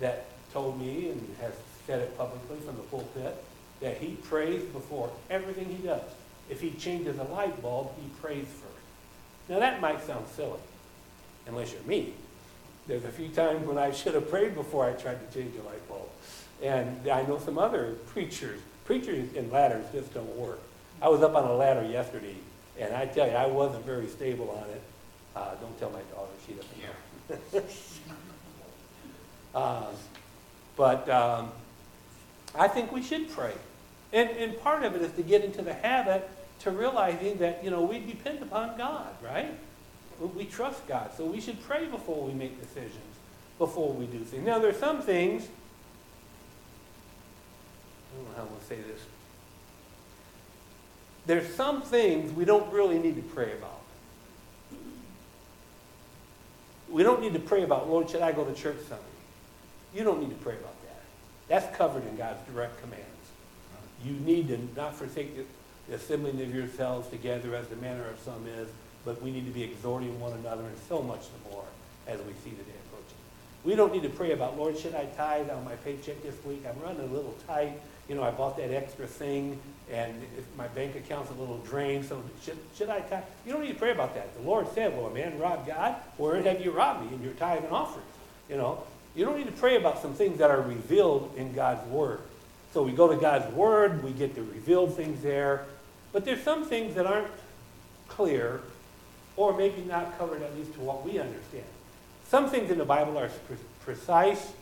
that 0.01 0.27
told 0.53 0.81
me 0.81 1.11
and 1.11 1.37
has 1.41 1.53
said 1.87 2.01
it 2.01 2.17
publicly 2.17 2.59
from 2.61 2.77
the 2.77 2.83
pulpit 2.83 3.45
that 3.81 3.99
he 3.99 4.15
prays 4.15 4.63
before 4.65 5.11
everything 5.31 5.67
he 5.67 5.87
does. 5.87 6.03
If 6.51 6.61
he 6.61 6.71
changes 6.73 7.19
a 7.19 7.25
light 7.25 7.61
bulb, 7.63 7.93
he 8.01 8.09
prays 8.21 8.47
first. 8.47 8.75
Now 9.49 9.61
that 9.61 9.81
might 9.81 10.05
sound 10.05 10.27
silly, 10.35 10.59
unless 11.47 11.73
you're 11.73 11.83
me. 11.83 12.15
There's 12.87 13.05
a 13.05 13.11
few 13.11 13.29
times 13.29 13.67
when 13.67 13.79
I 13.79 13.93
should 13.93 14.15
have 14.15 14.31
prayed 14.31 14.55
before 14.55 14.87
I 14.87 14.93
tried 14.93 15.19
to 15.31 15.39
change 15.39 15.55
a 15.57 15.63
light 15.63 15.87
bulb. 15.89 16.09
And 16.63 17.09
I 17.09 17.23
know 17.23 17.39
some 17.39 17.59
other 17.59 17.97
preachers. 18.07 18.61
Preachers 18.89 19.35
in 19.35 19.51
ladders 19.51 19.85
just 19.93 20.15
don't 20.15 20.35
work. 20.35 20.61
I 21.03 21.11
was 21.11 21.21
up 21.21 21.35
on 21.35 21.45
a 21.45 21.53
ladder 21.53 21.87
yesterday, 21.87 22.37
and 22.81 22.97
I 22.97 23.05
tell 23.05 23.29
you, 23.29 23.35
I 23.35 23.45
wasn't 23.45 23.85
very 23.85 24.07
stable 24.07 24.49
on 24.51 24.71
it. 24.71 24.81
Uh, 25.37 25.55
don't 25.57 25.79
tell 25.79 25.91
my 25.91 26.01
daughter, 26.11 26.33
she 26.47 26.55
doesn't 26.55 27.53
know. 27.53 27.63
uh, 29.61 29.87
but 30.75 31.07
um, 31.11 31.53
I 32.55 32.67
think 32.67 32.91
we 32.91 33.03
should 33.03 33.29
pray. 33.29 33.53
And, 34.15 34.31
and 34.31 34.59
part 34.63 34.83
of 34.85 34.97
it 34.97 35.03
is 35.03 35.13
to 35.13 35.23
get 35.23 35.45
into 35.45 35.61
the 35.61 35.75
habit 35.75 36.27
to 36.61 36.71
realizing 36.71 37.37
that, 37.41 37.63
you 37.63 37.71
know, 37.71 37.83
we 37.83 37.99
depend 37.99 38.43
upon 38.43 38.79
God, 38.79 39.15
right? 39.23 39.53
We 40.35 40.47
trust 40.47 40.89
God. 40.89 41.11
So 41.15 41.27
we 41.27 41.43
should 41.43 41.63
pray 41.65 41.85
before 41.85 42.25
we 42.25 42.33
make 42.33 42.59
decisions, 42.59 42.95
before 43.59 43.93
we 43.93 44.07
do 44.07 44.21
things. 44.21 44.47
Now, 44.47 44.59
there's 44.59 44.79
some 44.79 45.03
things, 45.03 45.47
I 48.13 48.17
don't 48.17 48.29
know 48.29 48.37
how 48.37 48.43
I'm 48.43 48.49
going 48.49 48.61
to 48.61 48.67
say 48.67 48.77
this. 48.77 49.01
There's 51.27 51.55
some 51.55 51.83
things 51.83 52.33
we 52.33 52.45
don't 52.45 52.73
really 52.73 52.99
need 52.99 53.17
to 53.17 53.23
pray 53.23 53.53
about. 53.53 53.83
We 56.89 57.03
don't 57.03 57.21
need 57.21 57.35
to 57.35 57.39
pray 57.39 57.65
about, 57.65 57.89
Lord, 57.89 58.09
should 58.09 58.23
I 58.23 58.33
go 58.33 58.45
to 58.45 58.55
church 58.55 58.79
Sunday? 58.89 59.05
You 59.95 60.05
don't 60.05 60.21
need 60.21 60.31
to 60.31 60.37
pray 60.37 60.55
about 60.55 60.81
that. 60.83 61.03
That's 61.49 61.77
covered 61.77 62.07
in 62.07 62.17
God's 62.17 62.41
direct 62.51 62.81
commands. 62.81 63.05
You 64.05 64.13
need 64.13 64.49
to 64.49 64.59
not 64.75 64.95
forsake 64.95 65.37
the 65.37 65.95
assembling 65.95 66.41
of 66.41 66.55
yourselves 66.55 67.09
together 67.09 67.55
as 67.55 67.67
the 67.69 67.77
manner 67.77 68.07
of 68.09 68.19
some 68.21 68.47
is, 68.47 68.69
but 69.05 69.21
we 69.21 69.31
need 69.31 69.47
to 69.47 69.53
be 69.53 69.63
exhorting 69.63 70.19
one 70.21 70.33
another 70.33 70.63
and 70.63 70.77
so 70.89 71.03
much 71.03 71.21
the 71.21 71.51
more 71.51 71.65
as 72.07 72.21
we 72.21 72.33
see 72.45 72.51
the 72.51 72.63
day 72.63 72.79
approaching. 72.87 73.19
We 73.65 73.75
don't 73.75 73.93
need 73.93 74.03
to 74.03 74.09
pray 74.09 74.33
about, 74.33 74.57
Lord, 74.57 74.79
should 74.79 74.95
I 74.95 75.07
tithe 75.17 75.51
on 75.51 75.65
my 75.65 75.75
paycheck 75.77 76.23
this 76.23 76.37
week? 76.45 76.65
I'm 76.67 76.81
running 76.83 77.03
a 77.03 77.13
little 77.13 77.37
tight. 77.47 77.79
You 78.09 78.15
know, 78.15 78.23
I 78.23 78.31
bought 78.31 78.57
that 78.57 78.73
extra 78.73 79.07
thing, 79.07 79.61
and 79.91 80.15
my 80.57 80.67
bank 80.69 80.97
account's 80.97 81.31
a 81.31 81.35
little 81.35 81.59
drained, 81.59 82.07
so 82.07 82.23
should, 82.43 82.57
should 82.75 82.89
I 82.89 83.01
tithe? 83.01 83.25
You 83.45 83.53
don't 83.53 83.63
need 83.63 83.73
to 83.73 83.79
pray 83.79 83.91
about 83.91 84.15
that. 84.15 84.35
The 84.35 84.43
Lord 84.43 84.67
said, 84.75 84.97
well, 84.97 85.07
a 85.07 85.15
man 85.15 85.39
robbed 85.39 85.67
God, 85.67 85.95
where 86.17 86.41
have 86.41 86.65
you 86.65 86.71
robbed 86.71 87.09
me? 87.09 87.15
In 87.15 87.23
your 87.23 87.35
tithe 87.35 87.65
and 87.65 87.73
offerings. 87.73 88.09
You 88.49 88.57
know, 88.57 88.83
you 89.15 89.25
don't 89.25 89.37
need 89.37 89.47
to 89.47 89.53
pray 89.53 89.77
about 89.77 90.01
some 90.01 90.15
things 90.15 90.39
that 90.39 90.51
are 90.51 90.63
revealed 90.63 91.35
in 91.37 91.53
God's 91.53 91.87
Word. 91.89 92.21
So 92.73 92.83
we 92.83 92.93
go 92.93 93.09
to 93.09 93.21
God's 93.21 93.53
Word, 93.55 94.03
we 94.03 94.13
get 94.13 94.35
the 94.35 94.43
revealed 94.43 94.97
things 94.97 95.23
there, 95.23 95.67
but 96.13 96.25
there's 96.25 96.43
some 96.43 96.65
things 96.65 96.95
that 96.95 97.07
aren't 97.07 97.29
clear 98.09 98.61
or 99.37 99.57
maybe 99.57 99.83
not 99.83 100.19
covered 100.19 100.43
at 100.43 100.57
least 100.57 100.75
to 100.75 100.81
what 100.81 101.05
we 101.05 101.19
understand. 101.19 101.65
Some 102.27 102.51
things 102.51 102.71
in 102.71 102.79
the 102.79 102.85
Bible 102.85 103.19
are 103.19 103.29
pre- 103.47 103.57
precise, 103.85 104.53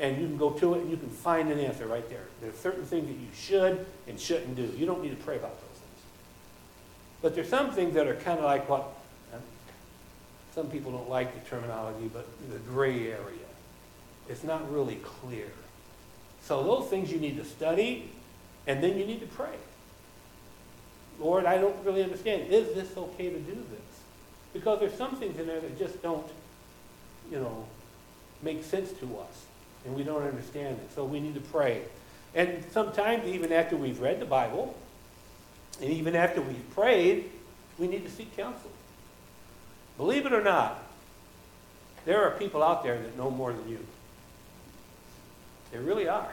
and 0.00 0.18
you 0.18 0.26
can 0.26 0.38
go 0.38 0.50
to 0.50 0.74
it 0.74 0.80
and 0.80 0.90
you 0.90 0.96
can 0.96 1.10
find 1.10 1.52
an 1.52 1.60
answer 1.60 1.86
right 1.86 2.08
there. 2.08 2.24
There's 2.40 2.56
certain 2.56 2.84
things 2.84 3.06
that 3.06 3.12
you 3.12 3.28
should 3.34 3.86
and 4.08 4.18
shouldn't 4.18 4.56
do. 4.56 4.72
You 4.76 4.86
don't 4.86 5.02
need 5.02 5.10
to 5.10 5.22
pray 5.24 5.36
about 5.36 5.60
those 5.60 5.78
things. 5.78 6.02
But 7.20 7.34
there's 7.34 7.50
some 7.50 7.70
things 7.70 7.94
that 7.94 8.06
are 8.06 8.16
kind 8.16 8.38
of 8.38 8.46
like 8.46 8.66
what 8.66 8.88
uh, 9.32 9.36
some 10.54 10.68
people 10.68 10.90
don't 10.90 11.10
like 11.10 11.34
the 11.34 11.50
terminology, 11.50 12.10
but 12.12 12.26
the 12.50 12.58
gray 12.60 13.08
area. 13.08 13.50
It's 14.30 14.42
not 14.42 14.72
really 14.72 14.96
clear. 14.96 15.48
So 16.44 16.62
those 16.62 16.88
things 16.88 17.12
you 17.12 17.20
need 17.20 17.36
to 17.36 17.44
study, 17.44 18.10
and 18.66 18.82
then 18.82 18.96
you 18.96 19.04
need 19.04 19.20
to 19.20 19.26
pray. 19.26 19.56
Lord, 21.18 21.44
I 21.44 21.58
don't 21.58 21.76
really 21.84 22.02
understand. 22.02 22.50
Is 22.50 22.74
this 22.74 22.96
okay 22.96 23.28
to 23.28 23.38
do 23.38 23.54
this? 23.54 24.00
Because 24.54 24.80
there's 24.80 24.94
some 24.94 25.16
things 25.16 25.38
in 25.38 25.46
there 25.46 25.60
that 25.60 25.78
just 25.78 26.00
don't, 26.00 26.26
you 27.30 27.38
know, 27.38 27.66
make 28.42 28.64
sense 28.64 28.92
to 28.92 29.04
us. 29.18 29.44
And 29.84 29.94
we 29.94 30.02
don't 30.02 30.22
understand 30.22 30.78
it. 30.78 30.94
So 30.94 31.04
we 31.04 31.20
need 31.20 31.34
to 31.34 31.40
pray. 31.40 31.82
And 32.34 32.64
sometimes, 32.72 33.26
even 33.26 33.52
after 33.52 33.76
we've 33.76 34.00
read 34.00 34.20
the 34.20 34.26
Bible, 34.26 34.76
and 35.80 35.90
even 35.90 36.14
after 36.14 36.40
we've 36.40 36.70
prayed, 36.74 37.30
we 37.78 37.88
need 37.88 38.04
to 38.04 38.10
seek 38.10 38.36
counsel. 38.36 38.70
Believe 39.96 40.26
it 40.26 40.32
or 40.32 40.42
not, 40.42 40.82
there 42.04 42.22
are 42.24 42.32
people 42.32 42.62
out 42.62 42.82
there 42.82 42.98
that 42.98 43.16
know 43.16 43.30
more 43.30 43.52
than 43.52 43.68
you. 43.68 43.78
There 45.72 45.80
really 45.80 46.08
are. 46.08 46.32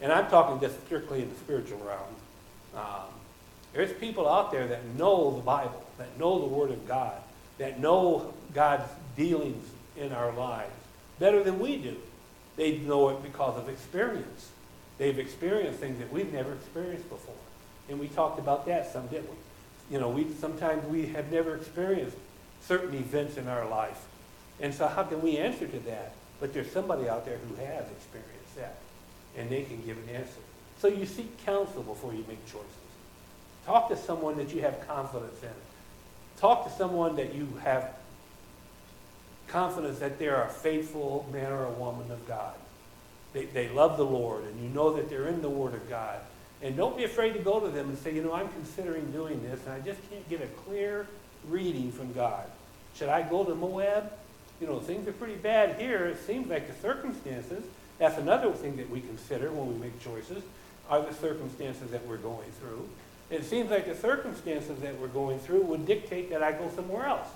And 0.00 0.12
I'm 0.12 0.28
talking 0.28 0.60
just 0.60 0.84
strictly 0.86 1.22
in 1.22 1.28
the 1.28 1.36
spiritual 1.36 1.78
realm. 1.78 2.14
Um, 2.74 3.08
there's 3.72 3.92
people 3.92 4.28
out 4.28 4.50
there 4.50 4.66
that 4.68 4.84
know 4.96 5.36
the 5.36 5.42
Bible, 5.42 5.84
that 5.98 6.18
know 6.18 6.40
the 6.40 6.46
Word 6.46 6.70
of 6.70 6.88
God, 6.88 7.14
that 7.58 7.78
know 7.78 8.32
God's 8.54 8.90
dealings 9.16 9.64
in 9.96 10.12
our 10.12 10.32
lives 10.32 10.72
better 11.18 11.42
than 11.44 11.58
we 11.58 11.76
do. 11.76 11.96
They 12.60 12.76
know 12.76 13.08
it 13.08 13.22
because 13.22 13.56
of 13.56 13.70
experience. 13.70 14.50
They've 14.98 15.18
experienced 15.18 15.80
things 15.80 15.98
that 15.98 16.12
we've 16.12 16.30
never 16.30 16.52
experienced 16.52 17.08
before. 17.08 17.32
And 17.88 17.98
we 17.98 18.08
talked 18.08 18.38
about 18.38 18.66
that 18.66 18.92
some, 18.92 19.06
didn't 19.06 19.30
we? 19.30 19.94
You 19.94 19.98
know, 19.98 20.10
we 20.10 20.30
sometimes 20.38 20.84
we 20.84 21.06
have 21.06 21.32
never 21.32 21.56
experienced 21.56 22.18
certain 22.60 22.94
events 22.94 23.38
in 23.38 23.48
our 23.48 23.66
life. 23.66 24.04
And 24.60 24.74
so 24.74 24.86
how 24.88 25.04
can 25.04 25.22
we 25.22 25.38
answer 25.38 25.66
to 25.66 25.78
that? 25.86 26.12
But 26.38 26.52
there's 26.52 26.70
somebody 26.70 27.08
out 27.08 27.24
there 27.24 27.38
who 27.38 27.54
has 27.54 27.86
experienced 27.92 28.56
that. 28.56 28.76
And 29.38 29.48
they 29.48 29.62
can 29.62 29.80
give 29.86 29.96
an 29.96 30.14
answer. 30.14 30.42
So 30.80 30.88
you 30.88 31.06
seek 31.06 31.42
counsel 31.46 31.82
before 31.82 32.12
you 32.12 32.26
make 32.28 32.44
choices. 32.44 32.66
Talk 33.64 33.88
to 33.88 33.96
someone 33.96 34.36
that 34.36 34.54
you 34.54 34.60
have 34.60 34.86
confidence 34.86 35.42
in. 35.42 35.48
Talk 36.36 36.70
to 36.70 36.76
someone 36.76 37.16
that 37.16 37.34
you 37.34 37.48
have 37.64 37.94
confidence 39.50 39.98
that 39.98 40.18
they're 40.18 40.42
a 40.42 40.48
faithful 40.48 41.28
man 41.32 41.52
or 41.52 41.64
a 41.64 41.70
woman 41.70 42.10
of 42.10 42.26
God. 42.26 42.54
They, 43.32 43.44
they 43.46 43.68
love 43.68 43.96
the 43.96 44.04
Lord, 44.04 44.44
and 44.44 44.62
you 44.62 44.68
know 44.70 44.94
that 44.94 45.08
they're 45.08 45.28
in 45.28 45.42
the 45.42 45.50
Word 45.50 45.74
of 45.74 45.88
God. 45.88 46.18
And 46.62 46.76
don't 46.76 46.96
be 46.96 47.04
afraid 47.04 47.32
to 47.34 47.38
go 47.38 47.60
to 47.60 47.68
them 47.68 47.88
and 47.88 47.98
say, 47.98 48.14
you 48.14 48.22
know, 48.22 48.32
I'm 48.32 48.48
considering 48.48 49.10
doing 49.12 49.42
this, 49.42 49.60
and 49.64 49.72
I 49.72 49.80
just 49.80 50.00
can't 50.10 50.28
get 50.28 50.42
a 50.42 50.46
clear 50.46 51.06
reading 51.48 51.92
from 51.92 52.12
God. 52.12 52.44
Should 52.96 53.08
I 53.08 53.22
go 53.22 53.44
to 53.44 53.54
Moab? 53.54 54.12
You 54.60 54.66
know, 54.66 54.78
things 54.80 55.08
are 55.08 55.12
pretty 55.12 55.36
bad 55.36 55.80
here. 55.80 56.06
It 56.06 56.18
seems 56.26 56.48
like 56.48 56.66
the 56.66 56.74
circumstances, 56.82 57.64
that's 57.98 58.18
another 58.18 58.52
thing 58.52 58.76
that 58.76 58.90
we 58.90 59.00
consider 59.00 59.50
when 59.50 59.72
we 59.72 59.74
make 59.74 59.98
choices, 60.00 60.42
are 60.90 61.00
the 61.00 61.14
circumstances 61.14 61.90
that 61.92 62.06
we're 62.06 62.18
going 62.18 62.50
through. 62.60 62.86
It 63.30 63.44
seems 63.44 63.70
like 63.70 63.86
the 63.86 63.94
circumstances 63.94 64.80
that 64.80 64.98
we're 65.00 65.08
going 65.08 65.38
through 65.38 65.62
would 65.62 65.86
dictate 65.86 66.30
that 66.30 66.42
I 66.42 66.52
go 66.52 66.68
somewhere 66.74 67.06
else. 67.06 67.28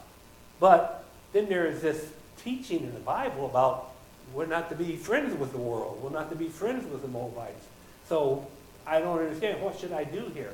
But 0.58 1.03
then 1.34 1.48
there 1.48 1.66
is 1.66 1.82
this 1.82 2.10
teaching 2.42 2.80
in 2.80 2.94
the 2.94 3.00
Bible 3.00 3.44
about 3.44 3.90
we're 4.32 4.46
not 4.46 4.70
to 4.70 4.76
be 4.76 4.96
friends 4.96 5.36
with 5.38 5.52
the 5.52 5.58
world. 5.58 6.00
We're 6.02 6.10
not 6.10 6.30
to 6.30 6.36
be 6.36 6.48
friends 6.48 6.90
with 6.90 7.02
the 7.02 7.08
Moabites. 7.08 7.66
So 8.08 8.46
I 8.86 9.00
don't 9.00 9.18
understand. 9.18 9.60
What 9.60 9.78
should 9.78 9.92
I 9.92 10.04
do 10.04 10.30
here? 10.32 10.52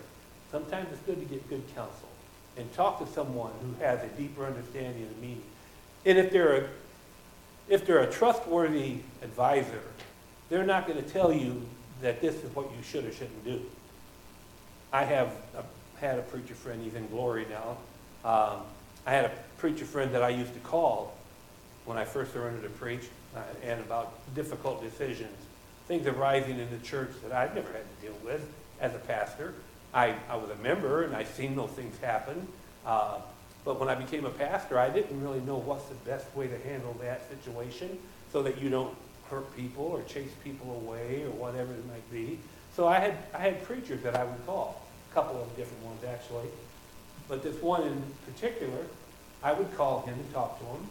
Sometimes 0.51 0.89
it's 0.93 1.01
good 1.03 1.21
to 1.21 1.27
get 1.27 1.49
good 1.49 1.63
counsel 1.75 2.09
and 2.57 2.73
talk 2.75 2.99
to 2.99 3.07
someone 3.13 3.53
who 3.63 3.85
has 3.85 4.03
a 4.03 4.09
deeper 4.09 4.45
understanding 4.45 5.03
of 5.03 5.15
the 5.15 5.21
meaning. 5.21 5.43
And 6.05 6.19
if 6.19 6.33
they're 6.33 6.57
a, 6.57 6.69
if 7.69 7.87
they're 7.87 8.01
a 8.01 8.11
trustworthy 8.11 8.97
advisor, 9.23 9.83
they're 10.49 10.67
not 10.67 10.89
going 10.89 11.03
to 11.03 11.09
tell 11.09 11.33
you 11.33 11.63
that 12.03 12.21
this 12.21 12.35
is 12.37 12.55
what 12.57 12.67
you 12.77 12.83
should 12.83 13.05
or 13.05 13.13
shouldn't 13.13 13.45
do. 13.45 13.61
I 14.93 15.05
have 15.05 15.29
a, 15.57 16.01
had 16.01 16.19
a 16.19 16.23
preacher 16.23 16.55
friend, 16.55 16.83
he's 16.83 16.95
in 16.95 17.07
glory 17.09 17.47
now. 17.49 17.77
Um, 18.29 18.63
I 19.07 19.13
had 19.13 19.25
a 19.25 19.33
preacher 19.59 19.85
friend 19.85 20.15
that 20.15 20.23
I 20.23 20.29
used 20.31 20.55
to 20.55 20.61
call 20.61 21.15
when 21.85 21.99
I 21.99 22.05
first 22.05 22.35
learned 22.35 22.63
to 22.63 22.69
preach 22.69 23.03
uh, 23.35 23.41
and 23.63 23.81
about 23.81 24.13
difficult 24.35 24.83
decisions, 24.83 25.37
things 25.89 26.07
arising 26.07 26.59
in 26.59 26.71
the 26.71 26.85
church 26.85 27.11
that 27.23 27.33
I've 27.33 27.55
never 27.55 27.73
had 27.73 27.83
to 27.83 28.07
deal 28.07 28.17
with 28.25 28.47
as 28.81 28.95
a 28.95 28.99
pastor. 28.99 29.55
I, 29.93 30.15
I 30.29 30.37
was 30.37 30.51
a 30.51 30.63
member 30.63 31.03
and 31.03 31.15
I've 31.15 31.29
seen 31.29 31.57
those 31.57 31.71
things 31.71 31.99
happen. 31.99 32.47
Uh, 32.87 33.19
but 33.65 33.79
when 33.79 33.89
I 33.89 33.95
became 33.95 34.25
a 34.25 34.31
pastor, 34.31 34.79
I 34.79 34.89
didn't 34.89 35.21
really 35.23 35.41
know 35.41 35.57
what's 35.57 35.85
the 35.87 35.95
best 36.07 36.35
way 36.35 36.49
to 36.49 36.59
handle 36.59 36.97
that 37.03 37.29
situation 37.29 37.99
so 38.33 38.43
that 38.43 38.61
you 38.61 38.71
don't 38.71 38.95
hurt 39.29 39.55
people 39.57 39.85
or 39.85 40.03
chase 40.03 40.31
people 40.43 40.81
away 40.83 41.23
or 41.25 41.31
whatever 41.31 41.73
it 41.73 41.87
might 41.87 42.11
be. 42.11 42.39
So 42.75 42.89
I 42.89 42.99
had, 42.99 43.19
I 43.35 43.39
had 43.39 43.63
preachers 43.65 44.03
that 44.03 44.17
I 44.17 44.25
would 44.25 44.47
call, 44.47 44.83
a 45.11 45.15
couple 45.15 45.43
of 45.43 45.49
different 45.57 45.85
ones 45.85 46.03
actually. 46.05 46.49
But 47.31 47.45
this 47.45 47.63
one 47.63 47.85
in 47.85 48.03
particular, 48.27 48.85
I 49.41 49.53
would 49.53 49.75
call 49.77 50.03
him 50.03 50.15
and 50.15 50.35
talk 50.35 50.59
to 50.59 50.65
him. 50.67 50.89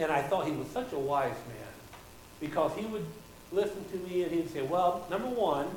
And 0.00 0.10
I 0.10 0.20
thought 0.20 0.46
he 0.46 0.52
was 0.52 0.66
such 0.68 0.92
a 0.92 0.98
wise 0.98 1.30
man 1.30 1.68
because 2.40 2.72
he 2.76 2.84
would 2.86 3.06
listen 3.52 3.84
to 3.92 3.96
me 3.98 4.24
and 4.24 4.32
he'd 4.32 4.50
say, 4.50 4.62
well, 4.62 5.06
number 5.08 5.28
one, 5.28 5.68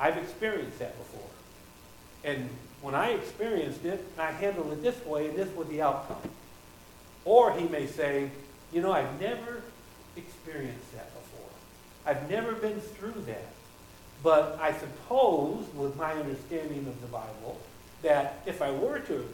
I've 0.00 0.16
experienced 0.16 0.78
that 0.78 0.96
before. 0.96 1.28
And 2.24 2.48
when 2.80 2.94
I 2.94 3.10
experienced 3.10 3.84
it, 3.84 4.02
I 4.18 4.30
handled 4.30 4.72
it 4.72 4.82
this 4.82 5.04
way 5.04 5.28
and 5.28 5.36
this 5.36 5.54
was 5.54 5.68
the 5.68 5.82
outcome. 5.82 6.30
Or 7.26 7.52
he 7.52 7.68
may 7.68 7.86
say, 7.86 8.30
you 8.72 8.80
know, 8.80 8.92
I've 8.92 9.20
never 9.20 9.62
experienced 10.16 10.92
that 10.94 11.12
before. 11.12 11.50
I've 12.06 12.30
never 12.30 12.52
been 12.52 12.80
through 12.80 13.24
that. 13.26 13.48
But 14.22 14.58
I 14.58 14.72
suppose, 14.72 15.66
with 15.74 15.96
my 15.96 16.14
understanding 16.14 16.86
of 16.86 16.98
the 17.02 17.08
Bible, 17.08 17.60
that 18.02 18.40
if 18.46 18.62
I 18.62 18.70
were 18.70 18.98
to 19.00 19.26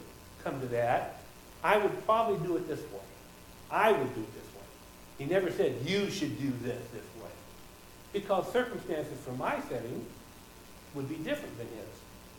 come 0.43 0.59
to 0.61 0.67
that, 0.67 1.19
I 1.63 1.77
would 1.77 2.05
probably 2.05 2.45
do 2.45 2.57
it 2.57 2.67
this 2.67 2.79
way. 2.79 2.99
I 3.71 3.91
would 3.91 4.15
do 4.15 4.21
it 4.21 4.33
this 4.33 4.53
way. 4.55 4.67
He 5.17 5.25
never 5.25 5.51
said, 5.51 5.75
you 5.85 6.09
should 6.09 6.39
do 6.39 6.51
this 6.61 6.81
this 6.93 7.21
way. 7.21 7.29
Because 8.11 8.51
circumstances 8.51 9.17
for 9.23 9.31
my 9.31 9.59
setting 9.69 10.05
would 10.93 11.09
be 11.09 11.15
different 11.15 11.57
than 11.57 11.67
his. 11.67 11.87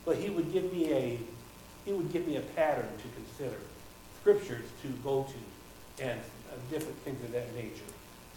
But 0.04 0.16
he 0.16 0.30
would 0.30 0.52
give 0.52 0.72
me 0.72 0.92
a, 0.92 1.18
he 1.84 1.92
would 1.92 2.12
give 2.12 2.26
me 2.26 2.36
a 2.36 2.40
pattern 2.40 2.88
to 2.98 3.08
consider, 3.16 3.58
scriptures 4.20 4.64
to 4.82 4.88
go 5.02 5.24
to, 5.24 6.04
and 6.04 6.20
uh, 6.20 6.56
different 6.70 6.96
things 6.98 7.22
of 7.24 7.32
that 7.32 7.54
nature. 7.54 7.70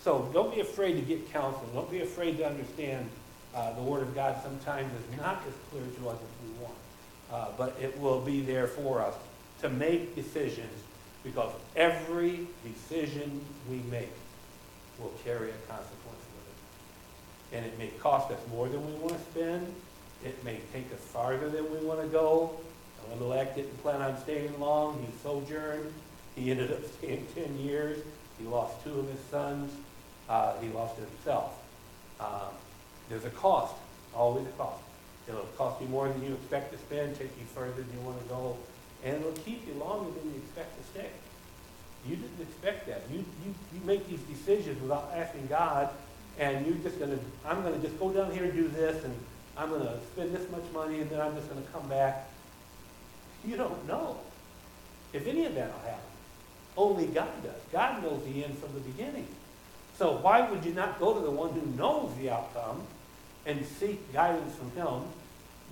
So 0.04 0.30
don't 0.34 0.54
be 0.54 0.62
afraid 0.62 0.94
to 0.94 1.02
get 1.02 1.32
counsel. 1.34 1.68
Don't 1.74 1.92
be 1.92 2.02
afraid 2.02 2.38
to 2.38 2.48
understand 2.48 3.10
uh, 3.54 3.74
the 3.74 3.82
Word 3.82 4.04
of 4.04 4.16
God 4.16 4.38
sometimes 4.44 4.92
is 4.94 5.18
not 5.18 5.44
as 5.48 5.54
clear 5.70 5.84
to 5.84 6.10
us 6.10 6.16
as 6.16 6.48
we. 6.48 6.57
Uh, 7.32 7.48
but 7.58 7.76
it 7.82 8.00
will 8.00 8.22
be 8.22 8.42
there 8.42 8.68
for 8.68 9.02
us 9.02 9.14
to 9.62 9.70
make 9.70 10.16
decisions 10.16 10.72
because 11.24 11.52
every 11.76 12.48
decision 12.64 13.42
we 13.70 13.78
make 13.90 14.12
will 15.00 15.14
carry 15.24 15.50
a 15.50 15.72
consequence 15.72 16.24
with 16.36 16.48
it. 16.48 17.58
And 17.58 17.66
it 17.66 17.78
may 17.78 17.88
cost 18.00 18.32
us 18.32 18.40
more 18.50 18.70
than 18.70 18.86
we 18.86 18.94
want 18.94 19.14
to 19.14 19.32
spend. 19.32 19.68
It 20.24 20.44
may 20.44 20.60
take 20.74 20.92
us 20.94 21.00
farther 21.00 21.50
than 21.50 21.70
we 21.72 21.86
want 21.86 22.02
to 22.02 22.08
go. 22.08 22.58
Elimelech 23.12 23.56
didn't 23.56 23.82
plan 23.82 24.02
on 24.02 24.18
staying 24.22 24.58
long. 24.60 25.06
He 25.06 25.18
sojourned. 25.22 25.94
He 26.36 26.52
ended 26.52 26.72
up 26.72 26.80
staying 26.98 27.28
10 27.36 27.60
years. 27.60 28.00
He 28.40 28.46
lost 28.46 28.84
two 28.84 29.00
of 29.00 29.10
his 29.10 29.20
sons. 29.32 29.72
Uh, 30.30 30.54
he 30.60 30.70
lost 30.70 30.98
himself. 30.98 31.62
Um, 32.20 32.54
there's 33.10 33.26
a 33.26 33.30
cost, 33.30 33.74
always 34.14 34.46
a 34.46 34.52
cost. 34.52 34.82
It'll 35.28 35.42
cost 35.58 35.82
you 35.82 35.88
more 35.88 36.08
than 36.08 36.24
you 36.24 36.34
expect 36.34 36.72
to 36.72 36.78
spend, 36.78 37.18
take 37.18 37.38
you 37.38 37.46
further 37.54 37.72
than 37.72 37.88
you 37.94 38.06
want 38.06 38.22
to 38.22 38.30
go, 38.30 38.58
and 39.04 39.16
it'll 39.16 39.32
keep 39.44 39.68
you 39.68 39.74
longer 39.74 40.10
than 40.18 40.34
you 40.34 40.38
expect 40.38 40.78
to 40.78 40.84
stay. 40.92 41.10
You 42.08 42.16
didn't 42.16 42.42
expect 42.42 42.88
that. 42.88 43.02
You, 43.12 43.26
you, 43.46 43.54
you 43.74 43.82
make 43.86 44.08
these 44.08 44.22
decisions 44.22 44.82
without 44.82 45.12
asking 45.14 45.48
God, 45.48 45.90
and 46.40 46.66
you're 46.66 46.78
just 46.78 47.00
going 47.00 47.12
to, 47.12 47.20
I'm 47.46 47.62
going 47.64 47.80
to 47.80 47.86
just 47.86 48.00
go 48.00 48.12
down 48.12 48.32
here 48.32 48.46
and 48.46 48.54
do 48.54 48.68
this, 48.70 49.04
and 49.04 49.14
I'm 49.58 49.70
going 49.70 49.82
to 49.82 49.98
spend 50.14 50.34
this 50.34 50.50
much 50.50 50.64
money, 50.74 51.02
and 51.02 51.10
then 51.10 51.20
I'm 51.20 51.36
just 51.36 51.50
going 51.50 51.62
to 51.62 51.70
come 51.72 51.88
back. 51.90 52.30
You 53.46 53.58
don't 53.58 53.88
know 53.88 54.18
if 55.14 55.28
any 55.28 55.46
of 55.46 55.56
that 55.56 55.74
will 55.74 55.90
happen. 55.90 56.00
Only 56.78 57.08
God 57.08 57.44
does. 57.44 57.62
God 57.72 58.04
knows 58.04 58.24
the 58.24 58.46
end 58.46 58.58
from 58.60 58.74
the 58.74 58.80
beginning. 58.82 59.28
So 59.98 60.18
why 60.18 60.50
would 60.50 60.64
you 60.64 60.74
not 60.74 61.00
go 61.00 61.16
to 61.16 61.20
the 61.20 61.32
one 61.32 61.52
who 61.52 61.66
knows 61.76 62.16
the 62.20 62.30
outcome 62.30 62.84
and 63.48 63.66
seek 63.66 64.14
guidance 64.14 64.54
from 64.56 64.70
him 64.72 65.04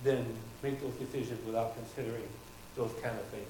than 0.02 0.26
make 0.62 0.80
those 0.80 0.94
decisions 0.94 1.44
without 1.46 1.76
considering 1.76 2.26
those 2.74 2.90
kind 3.02 3.16
of 3.16 3.24
things? 3.26 3.46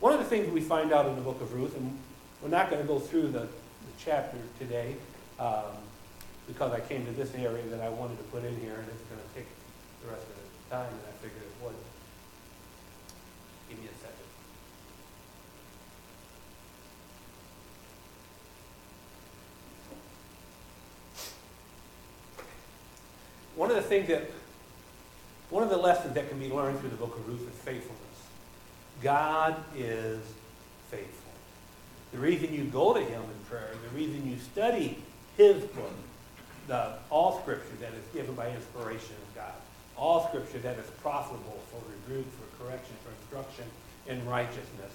One 0.00 0.12
of 0.12 0.20
the 0.20 0.24
things 0.24 0.50
we 0.50 0.60
find 0.60 0.92
out 0.92 1.06
in 1.06 1.16
the 1.16 1.20
book 1.20 1.40
of 1.42 1.52
Ruth, 1.52 1.76
and 1.76 1.98
we're 2.40 2.48
not 2.48 2.70
going 2.70 2.80
to 2.80 2.86
go 2.86 3.00
through 3.00 3.28
the, 3.28 3.40
the 3.40 3.94
chapter 3.98 4.38
today 4.58 4.94
um, 5.40 5.74
because 6.46 6.72
I 6.72 6.80
came 6.80 7.04
to 7.04 7.12
this 7.12 7.34
area 7.34 7.64
that 7.66 7.80
I 7.80 7.88
wanted 7.88 8.16
to 8.18 8.24
put 8.24 8.44
in 8.44 8.58
here, 8.60 8.74
and 8.74 8.88
it's 8.88 9.02
going 9.10 9.20
to 9.20 9.34
take 9.34 9.46
the 10.04 10.10
rest 10.10 10.22
of 10.22 10.34
the 10.36 10.76
time, 10.76 10.88
and 10.88 11.00
I 11.08 11.12
figured 11.20 11.42
it 11.42 11.64
would. 11.64 11.74
Give 13.68 13.78
me 13.80 13.86
a 13.86 13.98
second. 14.00 14.14
One 23.58 23.70
of 23.70 23.76
the 23.76 23.82
things 23.82 24.06
that, 24.06 24.22
one 25.50 25.64
of 25.64 25.68
the 25.68 25.76
lessons 25.76 26.14
that 26.14 26.28
can 26.28 26.38
be 26.38 26.48
learned 26.48 26.78
through 26.78 26.90
the 26.90 26.96
book 26.96 27.16
of 27.16 27.26
Ruth 27.26 27.42
is 27.42 27.60
faithfulness. 27.62 27.98
God 29.02 29.56
is 29.76 30.20
faithful. 30.92 31.32
The 32.12 32.18
reason 32.18 32.54
you 32.54 32.64
go 32.66 32.94
to 32.94 33.00
him 33.00 33.20
in 33.20 33.44
prayer, 33.50 33.72
the 33.90 33.98
reason 33.98 34.30
you 34.30 34.38
study 34.38 35.02
his 35.36 35.60
book, 35.64 35.90
the, 36.68 36.92
all 37.10 37.40
scripture 37.40 37.74
that 37.80 37.94
is 37.94 38.04
given 38.14 38.36
by 38.36 38.48
inspiration 38.48 39.16
of 39.28 39.34
God, 39.34 39.54
all 39.96 40.28
scripture 40.28 40.60
that 40.60 40.78
is 40.78 40.86
profitable 41.02 41.58
for 41.72 41.82
rebuke, 41.90 42.26
for 42.30 42.64
correction, 42.64 42.94
for 43.02 43.10
instruction 43.10 43.64
in 44.06 44.24
righteousness, 44.24 44.92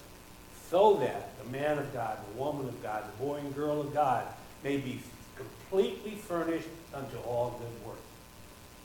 so 0.69 0.95
that 1.01 1.37
the 1.43 1.51
man 1.51 1.79
of 1.79 1.93
God, 1.93 2.17
the 2.33 2.39
woman 2.41 2.69
of 2.69 2.81
God, 2.81 3.03
the 3.11 3.25
boy 3.25 3.39
and 3.39 3.53
girl 3.53 3.81
of 3.81 3.93
God 3.93 4.25
may 4.63 4.77
be 4.77 5.01
completely 5.35 6.15
furnished 6.15 6.69
unto 6.93 7.17
all 7.27 7.59
good 7.59 7.85
works. 7.85 7.99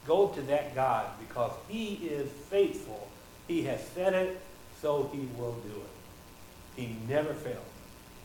Go 0.08 0.28
to 0.28 0.40
that 0.42 0.74
God 0.74 1.06
because 1.20 1.52
he 1.68 1.94
is 1.96 2.30
faithful. 2.48 3.06
He 3.46 3.62
has 3.64 3.86
said 3.88 4.14
it, 4.14 4.40
so 4.80 5.10
he 5.12 5.28
will 5.36 5.52
do 5.52 5.68
it. 5.68 6.80
He 6.80 6.96
never 7.06 7.34
fails. 7.34 7.58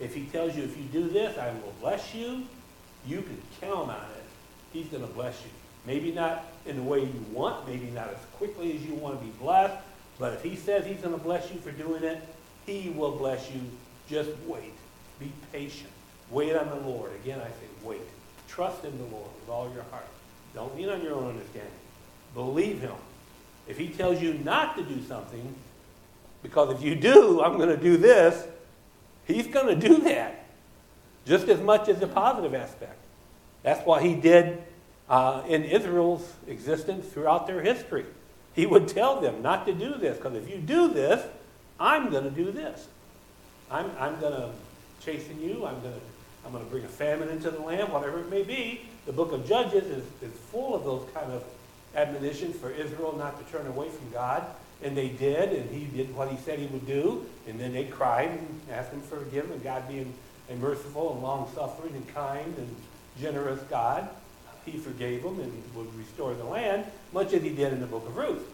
If 0.00 0.14
he 0.14 0.24
tells 0.24 0.56
you, 0.56 0.62
if 0.62 0.76
you 0.78 0.84
do 0.84 1.08
this, 1.08 1.36
I 1.36 1.50
will 1.50 1.74
bless 1.82 2.14
you, 2.14 2.44
you 3.06 3.20
can 3.20 3.40
count 3.60 3.90
on 3.90 4.06
it. 4.16 4.24
He's 4.72 4.86
going 4.86 5.06
to 5.06 5.12
bless 5.12 5.38
you. 5.42 5.50
Maybe 5.86 6.10
not 6.10 6.46
in 6.64 6.76
the 6.76 6.82
way 6.82 7.00
you 7.00 7.24
want, 7.30 7.68
maybe 7.68 7.90
not 7.90 8.08
as 8.08 8.18
quickly 8.38 8.74
as 8.74 8.82
you 8.82 8.94
want 8.94 9.20
to 9.20 9.24
be 9.24 9.30
blessed, 9.32 9.76
but 10.18 10.32
if 10.32 10.42
he 10.42 10.56
says 10.56 10.86
he's 10.86 11.00
going 11.00 11.14
to 11.14 11.22
bless 11.22 11.52
you 11.52 11.60
for 11.60 11.70
doing 11.70 12.02
it, 12.02 12.18
he 12.64 12.94
will 12.96 13.12
bless 13.12 13.50
you. 13.50 13.60
Just 14.08 14.30
wait. 14.46 14.72
Be 15.20 15.30
patient. 15.52 15.90
Wait 16.30 16.56
on 16.56 16.68
the 16.70 16.88
Lord. 16.88 17.12
Again, 17.22 17.40
I 17.40 17.48
say 17.48 17.68
wait. 17.82 18.00
Trust 18.48 18.84
in 18.84 18.96
the 18.96 19.04
Lord 19.04 19.28
with 19.40 19.50
all 19.50 19.70
your 19.74 19.84
heart. 19.90 20.06
Don't 20.54 20.76
lean 20.76 20.88
on 20.88 21.02
your 21.02 21.14
own 21.14 21.30
understanding. 21.30 21.72
Believe 22.34 22.80
him. 22.80 22.94
If 23.66 23.78
he 23.78 23.88
tells 23.88 24.20
you 24.20 24.34
not 24.34 24.76
to 24.76 24.82
do 24.82 25.02
something, 25.02 25.54
because 26.42 26.74
if 26.76 26.82
you 26.82 26.94
do, 26.94 27.42
I'm 27.42 27.56
going 27.56 27.70
to 27.70 27.76
do 27.76 27.96
this, 27.96 28.46
he's 29.26 29.46
going 29.46 29.78
to 29.78 29.88
do 29.88 30.02
that 30.02 30.44
just 31.26 31.48
as 31.48 31.60
much 31.60 31.88
as 31.88 31.98
the 31.98 32.06
positive 32.06 32.54
aspect. 32.54 32.98
That's 33.62 33.84
what 33.86 34.02
he 34.02 34.14
did 34.14 34.62
uh, 35.08 35.42
in 35.48 35.64
Israel's 35.64 36.30
existence 36.46 37.06
throughout 37.06 37.46
their 37.46 37.62
history. 37.62 38.04
He 38.54 38.66
would 38.66 38.88
tell 38.88 39.20
them 39.20 39.42
not 39.42 39.66
to 39.66 39.72
do 39.72 39.94
this, 39.94 40.16
because 40.18 40.34
if 40.36 40.48
you 40.48 40.58
do 40.58 40.92
this, 40.92 41.24
I'm 41.80 42.10
going 42.10 42.24
to 42.24 42.30
do 42.30 42.52
this. 42.52 42.86
I'm, 43.70 43.90
I'm 43.98 44.20
going 44.20 44.34
to 44.34 44.50
chasten 45.02 45.40
you. 45.40 45.66
I'm 45.66 45.80
going 45.80 45.94
to 45.94 46.00
I'm 46.44 46.52
going 46.52 46.64
to 46.64 46.70
bring 46.70 46.84
a 46.84 46.88
famine 46.88 47.28
into 47.28 47.50
the 47.50 47.60
land, 47.60 47.92
whatever 47.92 48.20
it 48.20 48.28
may 48.28 48.42
be. 48.42 48.82
The 49.06 49.12
book 49.12 49.32
of 49.32 49.48
Judges 49.48 49.84
is, 49.84 50.04
is 50.22 50.32
full 50.50 50.74
of 50.74 50.84
those 50.84 51.08
kind 51.14 51.32
of 51.32 51.44
admonitions 51.94 52.56
for 52.56 52.70
Israel 52.70 53.14
not 53.16 53.38
to 53.38 53.52
turn 53.52 53.66
away 53.66 53.88
from 53.88 54.10
God. 54.10 54.44
And 54.82 54.96
they 54.96 55.08
did, 55.08 55.52
and 55.52 55.70
he 55.70 55.86
did 55.86 56.14
what 56.14 56.28
he 56.28 56.36
said 56.38 56.58
he 56.58 56.66
would 56.66 56.86
do. 56.86 57.24
And 57.48 57.58
then 57.58 57.72
they 57.72 57.84
cried 57.84 58.30
and 58.30 58.60
asked 58.70 58.92
him 58.92 59.00
for 59.00 59.18
forgiveness. 59.18 59.54
And 59.54 59.64
God 59.64 59.88
being 59.88 60.12
a 60.50 60.56
merciful 60.56 61.14
and 61.14 61.22
long-suffering 61.22 61.94
and 61.94 62.14
kind 62.14 62.54
and 62.58 62.76
generous 63.18 63.62
God, 63.64 64.08
he 64.66 64.72
forgave 64.72 65.22
them 65.22 65.40
and 65.40 65.62
would 65.74 65.94
restore 65.94 66.34
the 66.34 66.44
land, 66.44 66.84
much 67.12 67.32
as 67.32 67.42
he 67.42 67.50
did 67.50 67.72
in 67.72 67.80
the 67.80 67.86
book 67.86 68.06
of 68.06 68.16
Ruth. 68.16 68.52